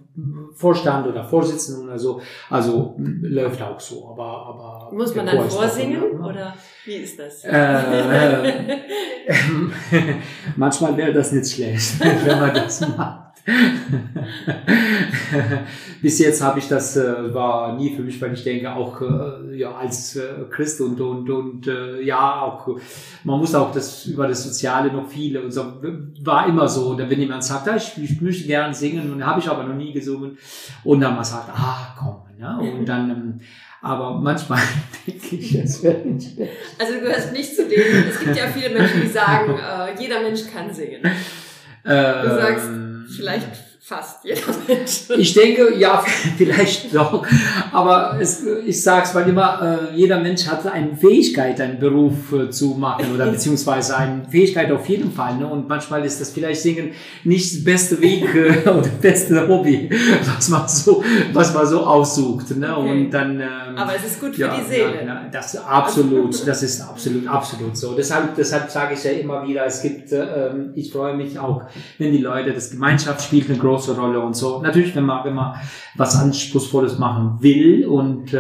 Vorstand 0.55 1.05
oder 1.05 1.23
Vorsitzenden 1.23 1.87
oder 1.87 1.99
so. 1.99 2.19
Also 2.49 2.95
läuft 2.97 3.61
auch 3.61 3.79
so, 3.79 4.09
aber 4.09 4.47
aber 4.47 4.89
muss 4.91 5.13
man 5.13 5.27
dann 5.27 5.47
vorsingen 5.47 6.01
davon, 6.01 6.21
ne? 6.21 6.27
oder 6.27 6.55
wie 6.85 6.95
ist 6.95 7.19
das? 7.19 7.43
Äh, 7.43 7.51
äh, 7.51 8.79
manchmal 10.55 10.97
wäre 10.97 11.13
das 11.13 11.31
nicht 11.31 11.51
schlecht, 11.53 11.99
wenn 12.25 12.39
man 12.39 12.53
das 12.53 12.81
macht. 12.81 13.26
Bis 16.01 16.19
jetzt 16.19 16.43
habe 16.43 16.59
ich 16.59 16.67
das 16.67 16.97
äh, 16.97 17.33
war 17.33 17.77
nie 17.77 17.95
für 17.95 18.01
mich, 18.01 18.21
weil 18.21 18.33
ich 18.33 18.43
denke 18.43 18.73
auch 18.73 19.01
äh, 19.01 19.57
ja 19.57 19.73
als 19.73 20.17
äh, 20.17 20.33
Christ 20.49 20.81
und 20.81 20.99
und 20.99 21.29
und 21.29 21.65
äh, 21.65 22.01
ja 22.01 22.41
auch 22.41 22.67
man 23.23 23.39
muss 23.39 23.55
auch 23.55 23.71
das 23.71 24.05
über 24.05 24.27
das 24.27 24.43
Soziale 24.43 24.91
noch 24.91 25.07
viele 25.07 25.41
und 25.41 25.51
so 25.51 25.81
war 26.23 26.45
immer 26.47 26.67
so. 26.67 26.89
Und 26.89 26.97
wenn 26.97 27.19
jemand 27.19 27.45
sagt, 27.45 27.69
ah, 27.69 27.77
ich, 27.77 27.97
ich 27.97 28.21
möchte 28.21 28.45
gerne 28.45 28.73
singen 28.73 29.13
und 29.13 29.25
habe 29.25 29.39
ich 29.39 29.47
aber 29.47 29.63
noch 29.63 29.75
nie 29.75 29.93
gesungen 29.93 30.37
und 30.83 30.99
dann 30.99 31.15
man 31.15 31.23
sagt, 31.23 31.49
ah 31.53 31.95
komm, 31.97 32.17
ne? 32.37 32.59
und 32.59 32.85
dann 32.85 33.09
ähm, 33.09 33.39
aber 33.81 34.15
manchmal 34.15 34.59
denke 35.07 35.37
ich, 35.37 35.55
es 35.55 35.81
wäre 35.83 35.99
nicht 35.99 36.33
schlecht. 36.33 36.51
Also 36.77 36.95
du 36.95 36.99
gehörst 36.99 37.31
nicht 37.31 37.55
zu 37.55 37.65
denen. 37.65 38.09
Es 38.09 38.19
gibt 38.19 38.35
ja 38.35 38.47
viele 38.47 38.71
Menschen, 38.71 38.99
die 39.01 39.07
sagen, 39.07 39.57
äh, 39.57 39.97
jeder 40.01 40.21
Mensch 40.21 40.41
kann 40.53 40.73
singen. 40.73 41.01
Du 41.83 41.91
sagst, 41.91 42.67
vielleicht 43.15 43.66
fast 43.87 44.25
jeder 44.25 44.41
Mensch. 44.67 45.03
Ich 45.17 45.33
denke, 45.33 45.73
ja, 45.77 46.03
vielleicht 46.37 46.93
doch. 46.93 47.25
Aber 47.71 48.17
es, 48.19 48.43
ich 48.65 48.83
sage 48.83 49.05
es 49.05 49.15
weil 49.15 49.29
immer, 49.29 49.89
äh, 49.93 49.95
jeder 49.95 50.19
Mensch 50.19 50.45
hat 50.45 50.67
eine 50.67 50.93
Fähigkeit, 50.97 51.61
einen 51.61 51.79
Beruf 51.79 52.33
äh, 52.33 52.49
zu 52.49 52.75
machen 52.77 53.05
oder 53.15 53.27
beziehungsweise 53.31 53.95
eine 53.95 54.25
Fähigkeit 54.29 54.69
auf 54.73 54.89
jeden 54.89 55.09
Fall. 55.13 55.37
Ne? 55.37 55.47
Und 55.47 55.69
manchmal 55.69 56.03
ist 56.03 56.19
das 56.19 56.31
vielleicht 56.31 56.61
Singen 56.61 56.91
nicht 57.23 57.55
das 57.55 57.63
beste 57.63 58.01
Weg 58.01 58.25
äh, 58.35 58.69
oder 58.69 58.81
das 58.81 58.99
beste 58.99 59.47
Hobby, 59.47 59.89
was 60.35 60.49
man 60.49 60.67
so, 60.67 61.01
was 61.31 61.53
man 61.53 61.65
so 61.65 61.79
aussucht. 61.85 62.57
Ne? 62.57 62.75
Okay. 62.75 62.91
Und 62.91 63.11
dann, 63.11 63.39
ähm, 63.39 63.77
Aber 63.77 63.95
es 63.95 64.05
ist 64.05 64.19
gut 64.19 64.35
für 64.35 64.41
ja, 64.41 64.57
die 64.57 64.69
Seele. 64.69 64.95
Ja, 64.95 65.07
ja, 65.07 65.25
das 65.31 65.55
absolut, 65.55 66.45
das 66.45 66.61
ist 66.61 66.81
absolut, 66.81 67.25
absolut 67.25 67.77
so. 67.77 67.93
Deshalb, 67.95 68.35
deshalb 68.35 68.69
sage 68.69 68.95
ich 68.95 69.03
ja 69.05 69.11
immer 69.11 69.47
wieder, 69.47 69.65
es 69.65 69.81
gibt, 69.81 70.11
äh, 70.11 70.49
ähm, 70.49 70.71
ich 70.75 70.91
freue 70.91 71.15
mich 71.15 71.39
auch, 71.39 71.63
wenn 71.97 72.11
die 72.11 72.17
Leute, 72.17 72.51
das 72.51 72.71
Gemeinschaft 72.71 73.23
spielt 73.23 73.49
eine 73.49 73.57
große 73.57 73.76
Rolle 73.85 74.19
und 74.19 74.35
so. 74.35 74.61
Natürlich, 74.61 74.95
wenn 74.95 75.05
man, 75.05 75.23
wenn 75.25 75.33
man 75.35 75.55
was 75.95 76.15
Anspruchsvolles 76.15 76.97
machen 76.99 77.37
will 77.41 77.85
und 77.85 78.33
äh, 78.33 78.37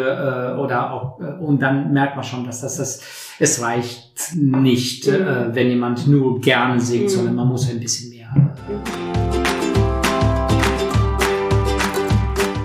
oder 0.57 0.91
auch 0.93 1.19
äh, 1.19 1.43
und 1.43 1.61
dann 1.61 1.91
merkt 1.93 2.15
man 2.15 2.23
schon, 2.23 2.45
dass 2.45 2.61
das, 2.61 2.77
das 2.77 3.01
es 3.39 3.61
reicht 3.61 4.35
nicht, 4.35 5.07
äh, 5.07 5.53
wenn 5.53 5.69
jemand 5.69 6.07
nur 6.07 6.39
gerne 6.41 6.79
singt, 6.79 7.05
Mhm. 7.05 7.09
sondern 7.09 7.35
man 7.35 7.47
muss 7.47 7.69
ein 7.69 7.79
bisschen 7.79 8.09
mehr. 8.09 8.27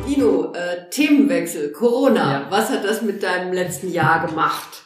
Ino, 0.09 0.53
äh, 0.55 0.89
Themenwechsel, 0.91 1.73
Corona. 1.73 2.33
Ja. 2.33 2.47
Was 2.51 2.71
hat 2.71 2.85
das 2.85 3.03
mit 3.03 3.23
deinem 3.23 3.53
letzten 3.53 3.93
Jahr 3.93 4.27
gemacht? 4.27 4.85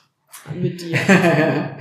Mit 0.61 0.81
dir? 0.81 0.99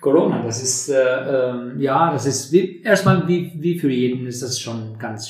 Corona, 0.00 0.42
das 0.44 0.62
ist 0.62 0.88
äh, 0.90 0.94
ähm, 0.96 1.80
ja, 1.80 2.12
das 2.12 2.26
ist 2.26 2.52
wie, 2.52 2.82
erstmal 2.82 3.26
wie, 3.26 3.52
wie 3.56 3.78
für 3.78 3.90
jeden 3.90 4.26
ist 4.26 4.42
das 4.42 4.60
schon 4.60 4.96
ganz 4.98 5.28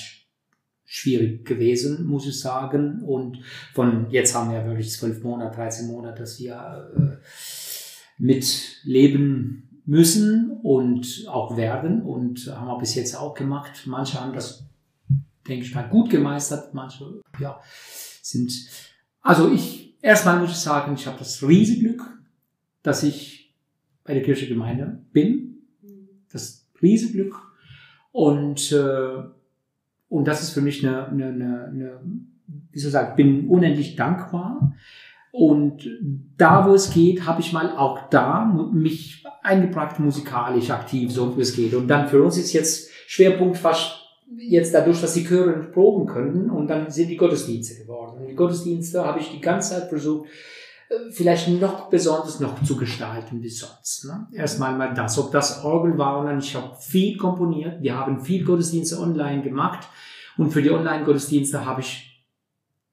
schwierig 0.91 1.45
gewesen, 1.45 2.07
muss 2.07 2.27
ich 2.27 2.41
sagen. 2.41 3.03
Und 3.03 3.41
von 3.75 4.11
jetzt 4.11 4.35
haben 4.35 4.51
wir 4.51 4.65
wirklich 4.65 4.91
zwölf 4.91 5.23
Monate, 5.23 5.55
13 5.57 5.87
Monate, 5.87 6.23
dass 6.23 6.41
wir 6.41 6.91
äh, 6.97 8.23
mitleben 8.23 9.83
müssen 9.85 10.59
und 10.63 11.27
auch 11.29 11.57
werden 11.57 12.03
und 12.03 12.47
haben 12.47 12.67
wir 12.67 12.79
bis 12.79 12.95
jetzt 12.95 13.15
auch 13.15 13.35
gemacht. 13.35 13.83
Manche 13.87 14.19
haben 14.19 14.33
das, 14.33 14.67
denke 15.47 15.67
ich 15.67 15.75
mal, 15.75 15.89
gut 15.89 16.09
gemeistert, 16.11 16.73
manche 16.73 17.21
ja 17.39 17.61
sind. 18.23 18.53
Also 19.21 19.53
ich 19.53 20.03
erstmal 20.03 20.41
muss 20.41 20.51
ich 20.51 20.57
sagen, 20.57 20.95
ich 20.95 21.07
habe 21.07 21.19
das 21.19 21.47
riesige 21.47 21.81
Glück, 21.81 22.03
dass 22.83 23.03
ich 23.03 23.55
bei 24.05 24.15
der 24.15 24.23
Kirche 24.23 24.49
Gemeinde 24.49 25.03
bin. 25.13 25.59
Das 26.33 26.67
riesige 26.81 27.13
Glück. 27.13 27.37
Und, 28.11 28.73
äh, 28.73 29.38
und 30.09 30.27
das 30.27 30.43
ist 30.43 30.51
für 30.51 30.61
mich 30.61 30.87
eine, 30.87 31.09
eine, 31.09 31.27
eine, 31.27 31.65
eine 31.67 32.01
wie 32.73 32.79
soll 32.79 32.89
ich 32.89 32.93
sagen, 32.93 33.17
bin 33.17 33.49
unendlich 33.49 33.97
dankbar. 33.97 34.75
Und 35.31 35.89
da, 36.37 36.67
wo 36.67 36.75
es 36.75 36.93
geht, 36.93 37.27
habe 37.27 37.41
ich 37.41 37.53
mal 37.53 37.77
auch 37.77 38.09
da 38.09 38.47
mich 38.73 39.25
eingebracht, 39.43 40.01
musikalisch 40.01 40.71
aktiv, 40.71 41.13
so 41.13 41.37
wie 41.37 41.43
es 41.43 41.55
geht. 41.55 41.75
Und 41.75 41.89
dann 41.89 42.09
für 42.09 42.23
uns 42.23 42.39
ist 42.39 42.53
jetzt 42.53 42.91
Schwerpunkt 43.07 43.57
fast 43.57 44.09
jetzt 44.37 44.75
dadurch, 44.75 45.01
dass 45.01 45.15
die 45.15 45.25
Chöre 45.25 45.57
nicht 45.57 45.73
proben 45.73 46.07
könnten 46.07 46.51
und 46.51 46.69
dann 46.69 46.91
sind 46.91 47.09
die 47.09 47.17
Gottesdienste 47.17 47.83
geworden. 47.83 48.21
Und 48.21 48.29
die 48.29 48.35
Gottesdienste 48.35 49.05
habe 49.05 49.21
ich 49.21 49.31
die 49.31 49.41
ganze 49.41 49.75
Zeit 49.75 49.89
versucht, 49.89 50.29
vielleicht 51.11 51.49
noch 51.49 51.91
besonders 51.91 52.41
noch 52.41 52.63
zu 52.63 52.77
gestalten 52.77 53.43
wie 53.43 53.49
sonst. 53.49 54.07
Ne? 54.07 54.27
Erstmal 54.33 54.77
mal 54.77 54.95
das, 54.95 55.19
ob 55.19 55.31
das 55.33 55.65
Orgel 55.65 55.99
war 55.99 56.19
und 56.19 56.27
dann, 56.27 56.39
ich 56.39 56.55
habe 56.55 56.77
viel 56.81 57.17
komponiert, 57.17 57.83
wir 57.83 57.95
haben 57.95 58.21
viel 58.21 58.45
Gottesdienste 58.45 58.99
online 58.99 59.43
gemacht 59.43 59.87
und 60.37 60.51
für 60.51 60.63
die 60.63 60.71
Online-Gottesdienste 60.71 61.67
habe 61.67 61.83
ich 61.83 62.09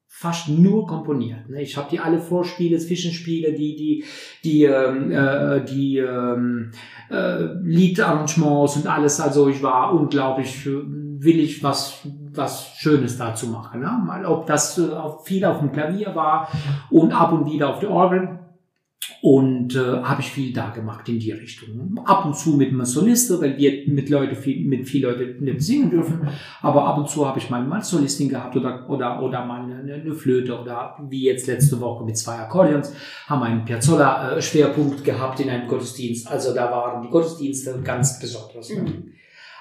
fast 0.07 0.49
nur 0.49 0.87
komponiert. 0.87 1.49
Ne? 1.49 1.61
Ich 1.61 1.75
habe 1.77 1.89
die 1.89 1.99
alle 1.99 2.19
Vorspiele, 2.19 2.77
Zwischenspiele, 2.77 3.53
die 3.53 3.75
die 3.75 4.03
die 4.43 4.63
ähm, 4.63 5.11
äh, 5.11 5.63
die 5.63 5.97
ähm, 5.97 6.71
äh, 7.09 7.43
Liedarrangements 7.63 8.77
und 8.77 8.87
alles. 8.87 9.19
Also 9.19 9.49
ich 9.49 9.61
war 9.61 9.93
unglaublich 9.93 10.67
äh, 11.25 11.35
willig, 11.35 11.63
was 11.63 12.01
was 12.33 12.71
Schönes 12.77 13.17
da 13.17 13.33
zu 13.33 13.47
machen. 13.47 13.81
Ne? 13.81 14.01
Mal 14.05 14.25
ob 14.25 14.45
das 14.45 14.77
äh, 14.77 14.89
viel 15.23 15.45
auf 15.45 15.59
dem 15.59 15.71
Klavier 15.71 16.15
war 16.15 16.49
und 16.89 17.11
ab 17.13 17.31
und 17.31 17.51
wieder 17.51 17.69
auf 17.69 17.79
der 17.79 17.91
Orgel. 17.91 18.39
Und 19.21 19.75
äh, 19.75 20.03
habe 20.03 20.21
ich 20.21 20.29
viel 20.29 20.53
da 20.53 20.69
gemacht 20.69 21.09
in 21.09 21.19
die 21.19 21.31
Richtung. 21.31 21.99
Ab 22.05 22.25
und 22.25 22.35
zu 22.35 22.51
mit 22.51 22.69
einem 22.69 22.85
Soliste, 22.85 23.41
weil 23.41 23.57
wir 23.57 23.87
mit 23.87 24.09
Leute 24.09 24.35
viel, 24.35 24.67
mit 24.67 24.87
viel 24.87 25.03
Leute 25.03 25.35
nicht 25.39 25.61
singen 25.61 25.89
dürfen. 25.89 26.27
Aber 26.61 26.85
ab 26.85 26.97
und 26.97 27.09
zu 27.09 27.27
habe 27.27 27.39
ich 27.39 27.49
mal 27.49 27.63
mal 27.63 27.83
Solistin 27.83 28.29
gehabt 28.29 28.55
oder 28.55 28.87
oder 28.87 29.21
oder 29.21 29.45
mal 29.45 29.61
eine, 29.63 29.93
eine 29.93 30.13
Flöte 30.13 30.59
oder 30.59 30.95
wie 31.09 31.23
jetzt 31.23 31.47
letzte 31.47 31.79
Woche 31.81 32.03
mit 32.03 32.17
zwei 32.17 32.35
Akkordeons 32.35 32.93
haben 33.27 33.41
einen 33.41 33.65
Piazzolla 33.65 34.37
äh, 34.37 35.03
gehabt 35.03 35.39
in 35.39 35.49
einem 35.49 35.67
Gottesdienst. 35.67 36.27
Also 36.27 36.53
da 36.53 36.69
waren 36.69 37.01
die 37.01 37.09
Gottesdienste 37.09 37.79
ganz 37.83 38.19
besonders. 38.19 38.69
Mhm. 38.69 39.15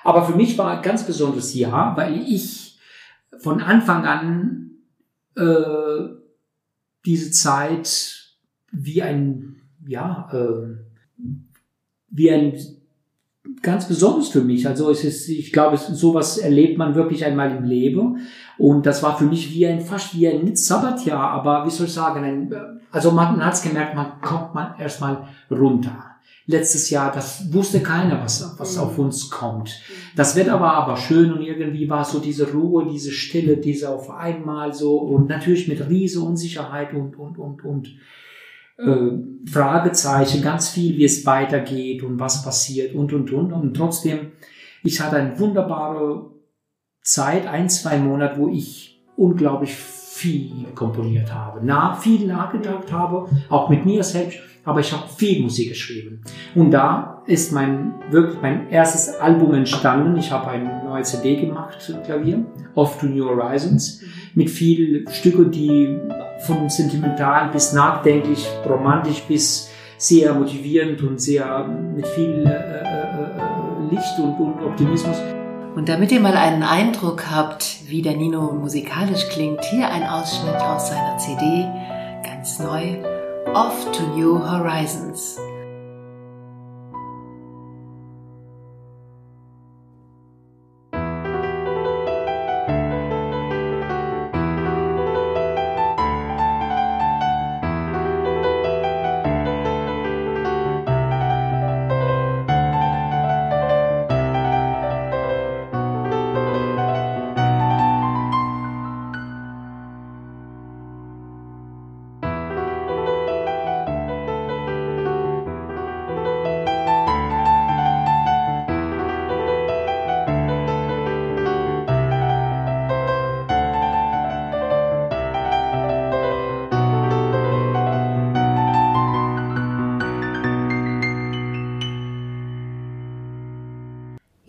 Aber 0.04 0.24
für 0.24 0.36
mich 0.36 0.56
war 0.58 0.76
ein 0.76 0.82
ganz 0.82 1.04
besonderes 1.04 1.54
Jahr, 1.54 1.96
weil 1.96 2.22
ich 2.28 2.78
von 3.38 3.60
Anfang 3.60 4.04
an 4.04 4.70
äh, 5.36 6.08
diese 7.04 7.30
Zeit 7.30 8.36
wie 8.70 9.02
ein, 9.02 9.56
ja, 9.86 10.28
äh, 10.32 10.76
wie 12.10 12.30
ein 12.30 12.54
ganz 13.62 13.88
besonders 13.88 14.28
für 14.28 14.42
mich. 14.42 14.66
Also 14.66 14.90
es 14.90 15.04
ist, 15.04 15.28
ich 15.28 15.52
glaube, 15.52 15.76
es, 15.76 15.86
sowas 15.86 16.38
erlebt 16.38 16.78
man 16.78 16.94
wirklich 16.94 17.24
einmal 17.24 17.56
im 17.56 17.64
Leben. 17.64 18.20
Und 18.58 18.86
das 18.86 19.02
war 19.02 19.18
für 19.18 19.24
mich 19.24 19.52
wie 19.52 19.66
ein, 19.66 19.80
fast 19.80 20.14
wie 20.14 20.28
ein 20.28 20.54
Sabbatjahr, 20.54 21.30
aber 21.30 21.66
wie 21.66 21.70
soll 21.70 21.86
ich 21.86 21.92
sagen, 21.92 22.24
ein, 22.24 22.54
also 22.90 23.10
man, 23.10 23.36
man 23.36 23.46
hat 23.46 23.54
es 23.54 23.62
gemerkt, 23.62 23.94
man 23.94 24.20
kommt 24.20 24.54
man 24.54 24.78
erstmal 24.78 25.28
runter. 25.50 26.13
Letztes 26.46 26.90
Jahr, 26.90 27.10
das 27.10 27.52
wusste 27.52 27.80
keiner, 27.80 28.20
was, 28.20 28.54
was 28.58 28.76
Mhm. 28.76 28.82
auf 28.82 28.98
uns 28.98 29.30
kommt. 29.30 29.80
Das 30.14 30.36
wird 30.36 30.48
aber 30.50 30.74
aber 30.74 30.96
schön 30.98 31.32
und 31.32 31.40
irgendwie 31.42 31.88
war 31.88 32.04
so 32.04 32.18
diese 32.18 32.52
Ruhe, 32.52 32.86
diese 32.86 33.12
Stille, 33.12 33.56
diese 33.56 33.88
auf 33.88 34.10
einmal 34.10 34.74
so 34.74 34.98
und 34.98 35.28
natürlich 35.28 35.68
mit 35.68 35.88
riese 35.88 36.20
Unsicherheit 36.20 36.92
und, 36.92 37.18
und, 37.18 37.38
und, 37.38 37.64
und 37.64 37.96
äh, 38.76 39.50
Fragezeichen, 39.50 40.42
ganz 40.42 40.68
viel, 40.68 40.98
wie 40.98 41.04
es 41.04 41.24
weitergeht 41.24 42.02
und 42.02 42.18
was 42.20 42.44
passiert 42.44 42.94
und, 42.94 43.12
und, 43.12 43.32
und. 43.32 43.52
Und 43.52 43.74
trotzdem, 43.74 44.32
ich 44.82 45.00
hatte 45.00 45.16
eine 45.16 45.38
wunderbare 45.38 46.30
Zeit, 47.00 47.46
ein, 47.46 47.70
zwei 47.70 47.98
Monate, 47.98 48.38
wo 48.38 48.48
ich 48.48 49.02
unglaublich 49.16 49.74
viel 50.14 50.66
komponiert 50.76 51.34
habe, 51.34 51.66
nach, 51.66 52.00
viel 52.00 52.24
nachgedacht 52.28 52.92
habe, 52.92 53.26
auch 53.48 53.68
mit 53.68 53.84
mir 53.84 54.04
selbst, 54.04 54.38
aber 54.62 54.78
ich 54.78 54.92
habe 54.92 55.02
viel 55.08 55.42
Musik 55.42 55.70
geschrieben. 55.70 56.20
Und 56.54 56.70
da 56.70 57.22
ist 57.26 57.50
mein, 57.50 57.94
wirklich 58.10 58.40
mein 58.40 58.70
erstes 58.70 59.16
Album 59.16 59.54
entstanden. 59.54 60.16
Ich 60.16 60.30
habe 60.30 60.46
eine 60.46 60.84
neue 60.84 61.02
CD 61.02 61.34
gemacht, 61.34 61.92
Klavier, 62.04 62.44
Off 62.76 63.00
to 63.00 63.06
New 63.06 63.24
Horizons, 63.24 64.02
mit 64.34 64.50
viel 64.50 65.04
Stücke, 65.10 65.46
die 65.46 65.98
von 66.46 66.70
sentimental 66.70 67.50
bis 67.50 67.72
nachdenklich, 67.72 68.46
romantisch 68.68 69.22
bis 69.22 69.68
sehr 69.98 70.32
motivierend 70.32 71.02
und 71.02 71.20
sehr 71.20 71.66
mit 71.66 72.06
viel 72.06 72.46
äh, 72.46 72.50
äh, 72.50 73.90
Licht 73.90 74.18
und, 74.20 74.38
und 74.38 74.64
Optimismus. 74.64 75.16
Und 75.74 75.88
damit 75.88 76.12
ihr 76.12 76.20
mal 76.20 76.36
einen 76.36 76.62
Eindruck 76.62 77.30
habt, 77.30 77.88
wie 77.88 78.00
der 78.00 78.16
Nino 78.16 78.52
musikalisch 78.52 79.28
klingt, 79.30 79.64
hier 79.64 79.88
ein 79.90 80.04
Ausschnitt 80.04 80.54
aus 80.54 80.88
seiner 80.88 81.18
CD, 81.18 81.66
ganz 82.22 82.60
neu, 82.60 83.02
Off 83.54 83.90
to 83.92 84.02
New 84.16 84.38
Horizons. 84.38 85.38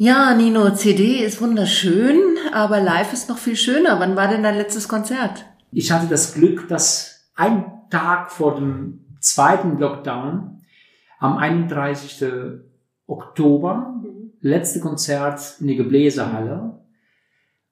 Ja, 0.06 0.36
Nino, 0.36 0.70
CD 0.70 1.26
ist 1.26 1.42
wunderschön, 1.42 2.38
aber 2.54 2.80
live 2.80 3.12
ist 3.12 3.28
noch 3.28 3.40
viel 3.40 3.56
schöner. 3.56 4.00
Wann 4.00 4.16
war 4.16 4.28
denn 4.28 4.44
dein 4.44 4.56
letztes 4.56 4.88
Konzert? 4.88 5.48
Ich 5.72 5.92
hatte 5.92 6.06
das 6.06 6.36
Glück, 6.36 6.68
dass 6.68 7.32
ein 7.34 7.66
Tag 7.90 8.32
vor 8.32 8.54
dem 8.54 9.00
zweiten 9.20 9.80
Lockdown, 9.80 10.62
am 11.18 11.38
31. 11.38 12.24
Oktober, 13.08 13.96
letzte 14.42 14.80
Konzert 14.80 15.42
in 15.60 15.66
der 15.66 15.78
Gebläsehalle 15.78 16.84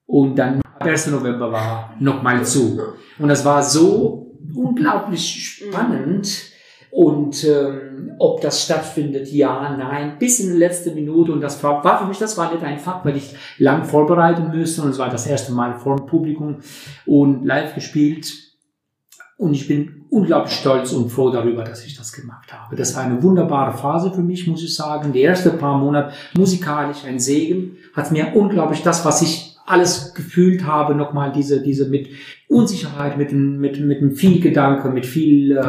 und 0.08 0.36
dann 0.36 0.60
1. 0.80 1.12
November 1.12 1.52
war 1.52 1.96
nochmal 2.00 2.44
zu. 2.44 2.82
Und 3.20 3.28
das 3.28 3.46
war 3.46 3.62
so 3.62 4.36
unglaublich 4.56 5.60
spannend 5.70 6.52
und 6.94 7.44
ähm, 7.44 8.12
ob 8.20 8.42
das 8.42 8.64
stattfindet, 8.64 9.28
ja, 9.32 9.76
nein, 9.76 10.18
bis 10.20 10.40
in 10.40 10.54
die 10.54 10.60
letzte 10.60 10.92
Minute. 10.92 11.32
Und 11.32 11.42
das 11.42 11.62
war, 11.64 11.82
für 12.00 12.06
mich, 12.06 12.20
das 12.20 12.38
war 12.38 12.54
nicht 12.54 12.64
einfach, 12.64 13.04
weil 13.04 13.18
ich 13.18 13.34
lang 13.58 13.84
vorbereiten 13.84 14.52
müsste. 14.52 14.84
Und 14.84 14.90
es 14.90 15.00
war 15.00 15.10
das 15.10 15.26
erste 15.26 15.54
Mal 15.54 15.80
vor 15.80 15.96
dem 15.96 16.06
Publikum 16.06 16.58
und 17.08 17.46
live 17.46 17.74
gespielt. 17.74 18.32
Und 19.38 19.56
ich 19.56 19.68
bin 19.68 20.06
unglaublich 20.12 20.54
stolz 20.54 20.94
und 20.94 21.10
froh 21.10 21.32
darüber, 21.32 21.64
dass 21.64 21.84
ich 21.84 21.98
das 21.98 22.14
gemacht 22.14 22.54
habe. 22.54 22.76
Das 22.76 22.96
war 22.96 23.04
eine 23.04 23.24
wunderbare 23.24 23.76
Phase 23.76 24.12
für 24.12 24.22
mich, 24.22 24.46
muss 24.46 24.64
ich 24.64 24.76
sagen. 24.76 25.12
Die 25.12 25.24
ersten 25.24 25.58
paar 25.58 25.80
Monate 25.80 26.14
musikalisch 26.38 27.06
ein 27.08 27.20
Segen. 27.20 27.78
Hat 27.96 28.12
mir 28.12 28.36
unglaublich 28.36 28.84
das, 28.84 29.04
was 29.04 29.24
ich 29.24 29.54
alles 29.66 30.14
gefühlt 30.14 30.66
habe, 30.66 30.94
nochmal 30.94 31.32
diese, 31.32 31.62
diese 31.62 31.88
mit 31.90 32.10
Unsicherheit, 32.50 33.18
mit, 33.18 33.32
mit, 33.32 33.80
mit 33.80 34.18
viel 34.18 34.42
Gedanke, 34.42 34.90
mit 34.90 35.06
viel, 35.06 35.58
äh, 35.58 35.62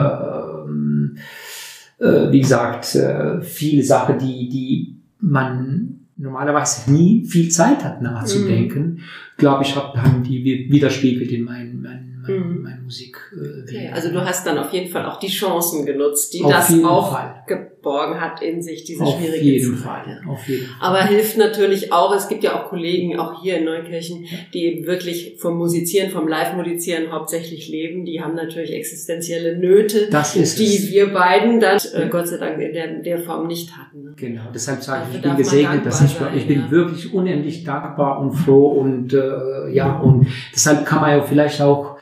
äh, 1.98 2.32
wie 2.32 2.40
gesagt, 2.40 2.94
äh, 2.94 3.40
viele 3.40 3.82
Sachen, 3.82 4.18
die, 4.18 4.48
die 4.48 4.96
man 5.20 6.00
normalerweise 6.16 6.92
nie 6.92 7.24
viel 7.24 7.50
Zeit 7.50 7.82
hat 7.84 8.02
nachzudenken, 8.02 8.82
mhm. 8.82 9.00
glaube 9.36 9.64
ich, 9.64 9.74
haben 9.74 10.22
die 10.22 10.44
widerspiegelt 10.70 11.30
in 11.32 11.44
meinen, 11.44 11.82
meinen 11.82 12.14
meine, 12.26 12.38
mhm. 12.38 12.62
meine 12.62 12.80
Musik. 12.82 13.18
Äh, 13.32 13.62
okay, 13.62 13.90
also 13.92 14.10
du 14.10 14.20
hast 14.24 14.46
dann 14.46 14.58
auf 14.58 14.72
jeden 14.72 14.90
Fall 14.90 15.04
auch 15.06 15.18
die 15.18 15.28
Chancen 15.28 15.86
genutzt, 15.86 16.34
die 16.34 16.42
auf 16.42 16.50
das 16.50 16.72
auch 16.84 17.12
Fall. 17.12 17.44
Geborgen 17.84 18.20
hat 18.20 18.42
in 18.42 18.62
sich, 18.62 18.84
diese 18.84 19.04
auf 19.04 19.18
schwierige 19.18 19.44
jeden 19.44 19.76
Zeit. 19.76 20.04
Fall, 20.06 20.20
auf 20.26 20.48
jeden 20.48 20.66
Fall. 20.66 20.76
Aber 20.80 21.04
hilft 21.04 21.36
natürlich 21.36 21.92
auch, 21.92 22.14
es 22.16 22.28
gibt 22.28 22.42
ja 22.42 22.58
auch 22.58 22.70
Kollegen, 22.70 23.18
auch 23.18 23.42
hier 23.42 23.58
in 23.58 23.64
Neukirchen, 23.64 24.24
die 24.52 24.64
eben 24.64 24.86
wirklich 24.86 25.36
vom 25.38 25.56
Musizieren, 25.58 26.10
vom 26.10 26.26
Live-Musizieren 26.26 27.12
hauptsächlich 27.12 27.68
leben. 27.68 28.04
Die 28.04 28.20
haben 28.20 28.34
natürlich 28.34 28.72
existenzielle 28.72 29.58
Nöte, 29.58 30.08
das 30.10 30.34
ist 30.34 30.58
die 30.58 30.64
es. 30.64 30.90
wir 30.90 31.12
beiden 31.12 31.60
dann 31.60 31.78
äh, 31.94 32.08
Gott 32.08 32.28
sei 32.28 32.38
Dank 32.38 32.58
in 32.60 32.72
der, 32.72 32.88
der 33.00 33.18
Form 33.18 33.46
nicht 33.46 33.76
hatten. 33.76 34.04
Ne? 34.04 34.12
Genau, 34.16 34.42
deshalb 34.52 34.82
sage 34.82 35.06
ich, 35.10 35.16
ich 35.16 35.22
bin 35.22 35.36
gesegnet, 35.36 35.84
dass 35.84 36.00
ich, 36.00 36.10
sein, 36.12 36.36
ich 36.36 36.46
bin 36.46 36.60
ja. 36.60 36.70
wirklich 36.70 37.12
unendlich 37.12 37.64
dankbar 37.64 38.20
und 38.20 38.32
froh 38.32 38.68
und 38.68 39.12
äh, 39.12 39.70
ja, 39.72 39.98
und 39.98 40.26
deshalb 40.52 40.86
kann 40.86 41.02
man 41.02 41.10
ja 41.10 41.22
vielleicht 41.22 41.60
auch 41.60 41.93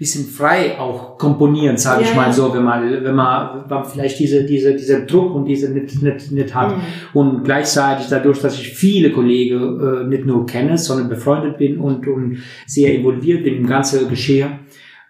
bisschen 0.00 0.24
frei 0.24 0.78
auch 0.78 1.18
komponieren, 1.18 1.76
sage 1.76 2.02
ja, 2.02 2.08
ich 2.08 2.16
mal 2.16 2.32
so, 2.32 2.54
wenn 2.54 2.64
man, 2.64 2.90
wenn 2.90 3.14
man, 3.14 3.64
wenn 3.68 3.68
man 3.68 3.84
vielleicht 3.84 4.18
diese, 4.18 4.46
diese, 4.46 4.74
diese 4.74 5.04
Druck 5.04 5.34
und 5.34 5.44
diese 5.44 5.70
nicht, 5.70 6.02
nicht, 6.02 6.32
nicht 6.32 6.54
hat. 6.54 6.74
Mhm. 6.74 6.82
Und 7.12 7.44
gleichzeitig 7.44 8.06
dadurch, 8.08 8.40
dass 8.40 8.58
ich 8.58 8.70
viele 8.70 9.12
Kollegen 9.12 9.78
äh, 9.78 10.04
nicht 10.04 10.24
nur 10.24 10.46
kenne, 10.46 10.78
sondern 10.78 11.10
befreundet 11.10 11.58
bin 11.58 11.78
und, 11.78 12.08
und 12.08 12.38
sehr 12.66 12.94
involviert 12.94 13.44
bin 13.44 13.56
im 13.58 13.66
ganzen 13.66 14.08
Geschehen. 14.08 14.60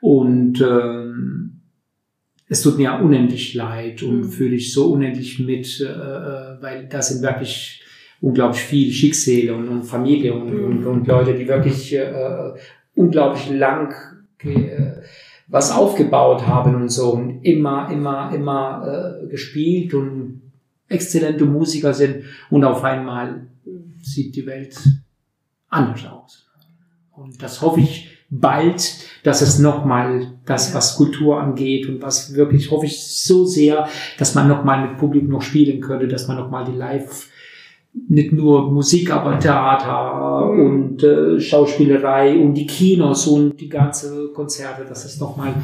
Und 0.00 0.61
ähm, 0.61 1.61
es 2.49 2.61
tut 2.61 2.76
mir 2.76 2.99
unendlich 3.00 3.54
leid 3.54 4.02
und 4.02 4.23
mhm. 4.23 4.25
fühle 4.25 4.56
ich 4.56 4.73
so 4.73 4.90
unendlich 4.90 5.38
mit, 5.38 5.80
äh, 5.80 5.85
äh, 5.85 6.61
weil 6.61 6.88
das 6.90 7.11
sind 7.11 7.23
wirklich 7.23 7.80
unglaublich 8.20 8.61
viele 8.61 8.90
Schicksale 8.90 9.54
und, 9.54 9.68
und 9.68 9.85
Familie 9.85 10.35
und, 10.35 10.52
mhm. 10.52 10.64
und, 10.64 10.85
und 10.85 11.06
Leute, 11.06 11.35
die 11.35 11.47
wirklich 11.47 11.94
äh, 11.94 12.54
unglaublich 12.97 13.50
lang 13.50 13.95
was 15.48 15.72
aufgebaut 15.72 16.46
haben 16.46 16.74
und 16.74 16.88
so 16.88 17.12
und 17.12 17.44
immer, 17.44 17.90
immer, 17.90 18.32
immer 18.32 19.20
äh, 19.22 19.26
gespielt 19.28 19.94
und 19.94 20.42
exzellente 20.88 21.44
Musiker 21.44 21.92
sind 21.92 22.24
und 22.50 22.64
auf 22.64 22.84
einmal 22.84 23.48
sieht 24.02 24.34
die 24.36 24.46
Welt 24.46 24.76
anders 25.68 26.06
aus. 26.06 26.46
Und 27.12 27.42
das 27.42 27.60
hoffe 27.62 27.80
ich 27.80 28.08
bald, 28.30 28.94
dass 29.24 29.42
es 29.42 29.58
nochmal 29.58 30.38
das, 30.46 30.74
was 30.74 30.96
Kultur 30.96 31.40
angeht 31.40 31.88
und 31.88 32.00
was 32.00 32.34
wirklich 32.34 32.70
hoffe 32.70 32.86
ich 32.86 33.02
so 33.02 33.44
sehr, 33.44 33.88
dass 34.18 34.34
man 34.34 34.48
nochmal 34.48 34.88
mit 34.88 34.98
Publikum 34.98 35.30
noch 35.30 35.42
spielen 35.42 35.80
könnte, 35.80 36.08
dass 36.08 36.28
man 36.28 36.36
nochmal 36.36 36.64
die 36.64 36.76
Live 36.76 37.28
nicht 37.92 38.32
nur 38.32 38.70
Musik, 38.70 39.10
aber 39.10 39.38
Theater 39.38 40.46
mhm. 40.46 40.60
und 40.60 41.02
äh, 41.02 41.40
Schauspielerei 41.40 42.38
und 42.38 42.54
die 42.54 42.66
Kinos 42.66 43.26
und 43.26 43.56
die 43.60 43.68
ganze 43.68 44.28
Konzerte, 44.28 44.84
das 44.88 45.04
ist 45.04 45.20
nochmal 45.20 45.54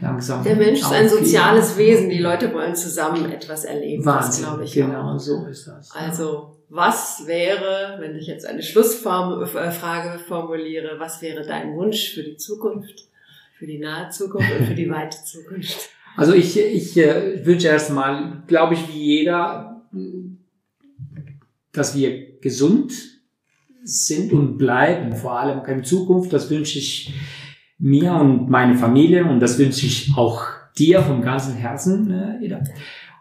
langsam. 0.00 0.42
Der 0.42 0.56
Mensch 0.56 0.80
ist 0.80 0.92
ein 0.92 1.08
soziales 1.08 1.76
Wesen, 1.76 2.08
die 2.08 2.18
Leute 2.18 2.52
wollen 2.54 2.74
zusammen 2.74 3.30
etwas 3.30 3.64
erleben, 3.64 4.04
Wahnsinn, 4.04 4.44
das 4.44 4.50
glaube 4.50 4.64
ich. 4.64 4.72
Genau, 4.72 5.14
auch. 5.14 5.18
so 5.18 5.44
ist 5.46 5.66
das. 5.66 5.90
Also, 5.94 6.56
was 6.70 7.24
wäre, 7.26 7.98
wenn 8.00 8.16
ich 8.16 8.26
jetzt 8.26 8.46
eine 8.46 8.62
Schlussfrage 8.62 9.46
formuliere, 10.26 10.96
was 10.98 11.20
wäre 11.20 11.44
dein 11.46 11.74
Wunsch 11.76 12.14
für 12.14 12.22
die 12.22 12.36
Zukunft, 12.36 13.08
für 13.58 13.66
die 13.66 13.78
nahe 13.78 14.08
Zukunft 14.08 14.50
und 14.58 14.66
für 14.66 14.74
die 14.74 14.90
weite 14.90 15.18
Zukunft? 15.22 15.90
Also 16.16 16.32
ich, 16.32 16.58
ich 16.58 16.96
äh, 16.96 17.44
wünsche 17.44 17.68
erstmal, 17.68 18.42
glaube 18.46 18.74
ich, 18.74 18.88
wie 18.88 19.18
jeder, 19.18 19.82
dass 21.74 21.96
wir 21.96 22.40
gesund 22.40 22.92
sind 23.82 24.32
und 24.32 24.56
bleiben, 24.56 25.12
vor 25.12 25.38
allem 25.38 25.62
in 25.66 25.84
Zukunft. 25.84 26.32
Das 26.32 26.50
wünsche 26.50 26.78
ich 26.78 27.12
mir 27.78 28.14
und 28.14 28.48
meine 28.48 28.76
Familie 28.76 29.24
und 29.24 29.40
das 29.40 29.58
wünsche 29.58 29.86
ich 29.86 30.12
auch 30.16 30.46
dir 30.78 31.02
vom 31.02 31.22
ganzen 31.22 31.54
Herzen, 31.54 32.10
äh. 32.10 32.62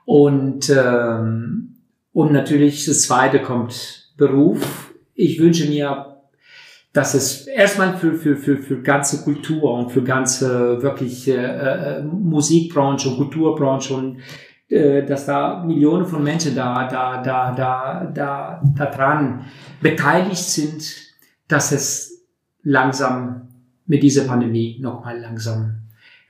Und, 0.05 0.69
ähm, 0.69 1.75
und 2.11 2.31
natürlich 2.33 2.85
das 2.85 3.03
zweite 3.03 3.41
kommt 3.41 4.11
Beruf. 4.17 4.93
Ich 5.15 5.39
wünsche 5.39 5.69
mir, 5.69 6.17
dass 6.91 7.13
es 7.13 7.47
erstmal 7.47 7.97
für, 7.97 8.15
für, 8.15 8.35
für, 8.35 8.57
für 8.57 8.81
ganze 8.81 9.23
Kultur 9.23 9.73
und 9.73 9.91
für 9.91 10.03
ganze 10.03 10.81
wirklich 10.81 11.27
äh, 11.27 11.33
äh 11.33 12.03
Musikbranche 12.03 13.09
und 13.09 13.17
Kulturbranche 13.17 13.93
und 13.93 14.17
dass 15.07 15.25
da 15.25 15.63
Millionen 15.63 16.05
von 16.05 16.23
Menschen 16.23 16.55
da, 16.55 16.87
da, 16.87 17.21
da, 17.21 17.51
da, 17.51 18.11
da, 18.13 18.61
da 18.75 18.85
dran 18.87 19.45
beteiligt 19.81 20.43
sind, 20.43 20.83
dass 21.47 21.71
es 21.71 22.25
langsam 22.63 23.49
mit 23.85 24.01
dieser 24.01 24.23
Pandemie 24.23 24.79
nochmal 24.81 25.19
langsam 25.19 25.83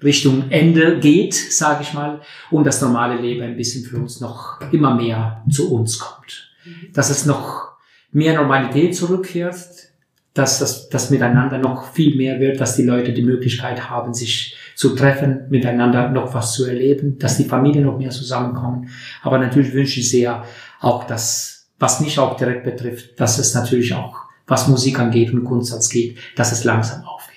Richtung 0.03 0.49
Ende 0.49 0.99
geht, 0.99 1.33
sage 1.33 1.83
ich 1.83 1.93
mal, 1.93 2.19
und 2.51 2.65
das 2.65 2.81
normale 2.81 3.19
Leben 3.21 3.43
ein 3.43 3.55
bisschen 3.55 3.85
für 3.85 3.97
uns 3.97 4.19
noch 4.19 4.59
immer 4.71 4.95
mehr 4.95 5.43
zu 5.49 5.73
uns 5.73 5.99
kommt. 5.99 6.51
Dass 6.93 7.09
es 7.09 7.25
noch 7.25 7.73
mehr 8.11 8.35
Normalität 8.35 8.95
zurückkehrt, 8.95 9.93
dass 10.33 10.59
das, 10.59 10.89
das 10.89 11.09
Miteinander 11.09 11.57
noch 11.59 11.93
viel 11.93 12.15
mehr 12.15 12.39
wird, 12.39 12.59
dass 12.59 12.75
die 12.75 12.83
Leute 12.83 13.13
die 13.13 13.21
Möglichkeit 13.21 13.89
haben, 13.89 14.13
sich 14.13 14.57
zu 14.75 14.95
treffen, 14.95 15.45
miteinander 15.49 16.09
noch 16.09 16.33
was 16.33 16.53
zu 16.53 16.65
erleben, 16.65 17.17
dass 17.19 17.37
die 17.37 17.45
Familien 17.45 17.85
noch 17.85 17.97
mehr 17.97 18.09
zusammenkommen. 18.09 18.89
Aber 19.21 19.37
natürlich 19.37 19.73
wünsche 19.73 19.99
ich 19.99 20.09
sehr 20.09 20.43
auch, 20.79 21.05
dass, 21.05 21.67
was 21.79 21.99
mich 21.99 22.17
auch 22.19 22.37
direkt 22.37 22.63
betrifft, 22.63 23.19
dass 23.19 23.39
es 23.39 23.53
natürlich 23.53 23.93
auch, 23.93 24.17
was 24.47 24.67
Musik 24.67 24.99
angeht 24.99 25.33
und 25.33 25.43
Kunst 25.43 25.91
geht, 25.91 26.17
dass 26.35 26.51
es 26.51 26.63
langsam 26.63 27.03
aufgeht. 27.03 27.33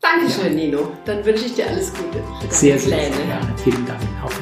Dankeschön, 0.00 0.58
ja. 0.58 0.64
Nino. 0.64 0.92
Dann 1.04 1.24
wünsche 1.24 1.46
ich 1.46 1.54
dir 1.54 1.66
alles 1.66 1.92
Gute. 1.92 2.22
Für 2.40 2.54
sehr, 2.54 2.78
sehr, 2.78 3.12
sehr 3.12 3.26
gerne. 3.26 3.54
Vielen 3.62 3.86
Dank. 3.86 4.00
Auf 4.22 4.40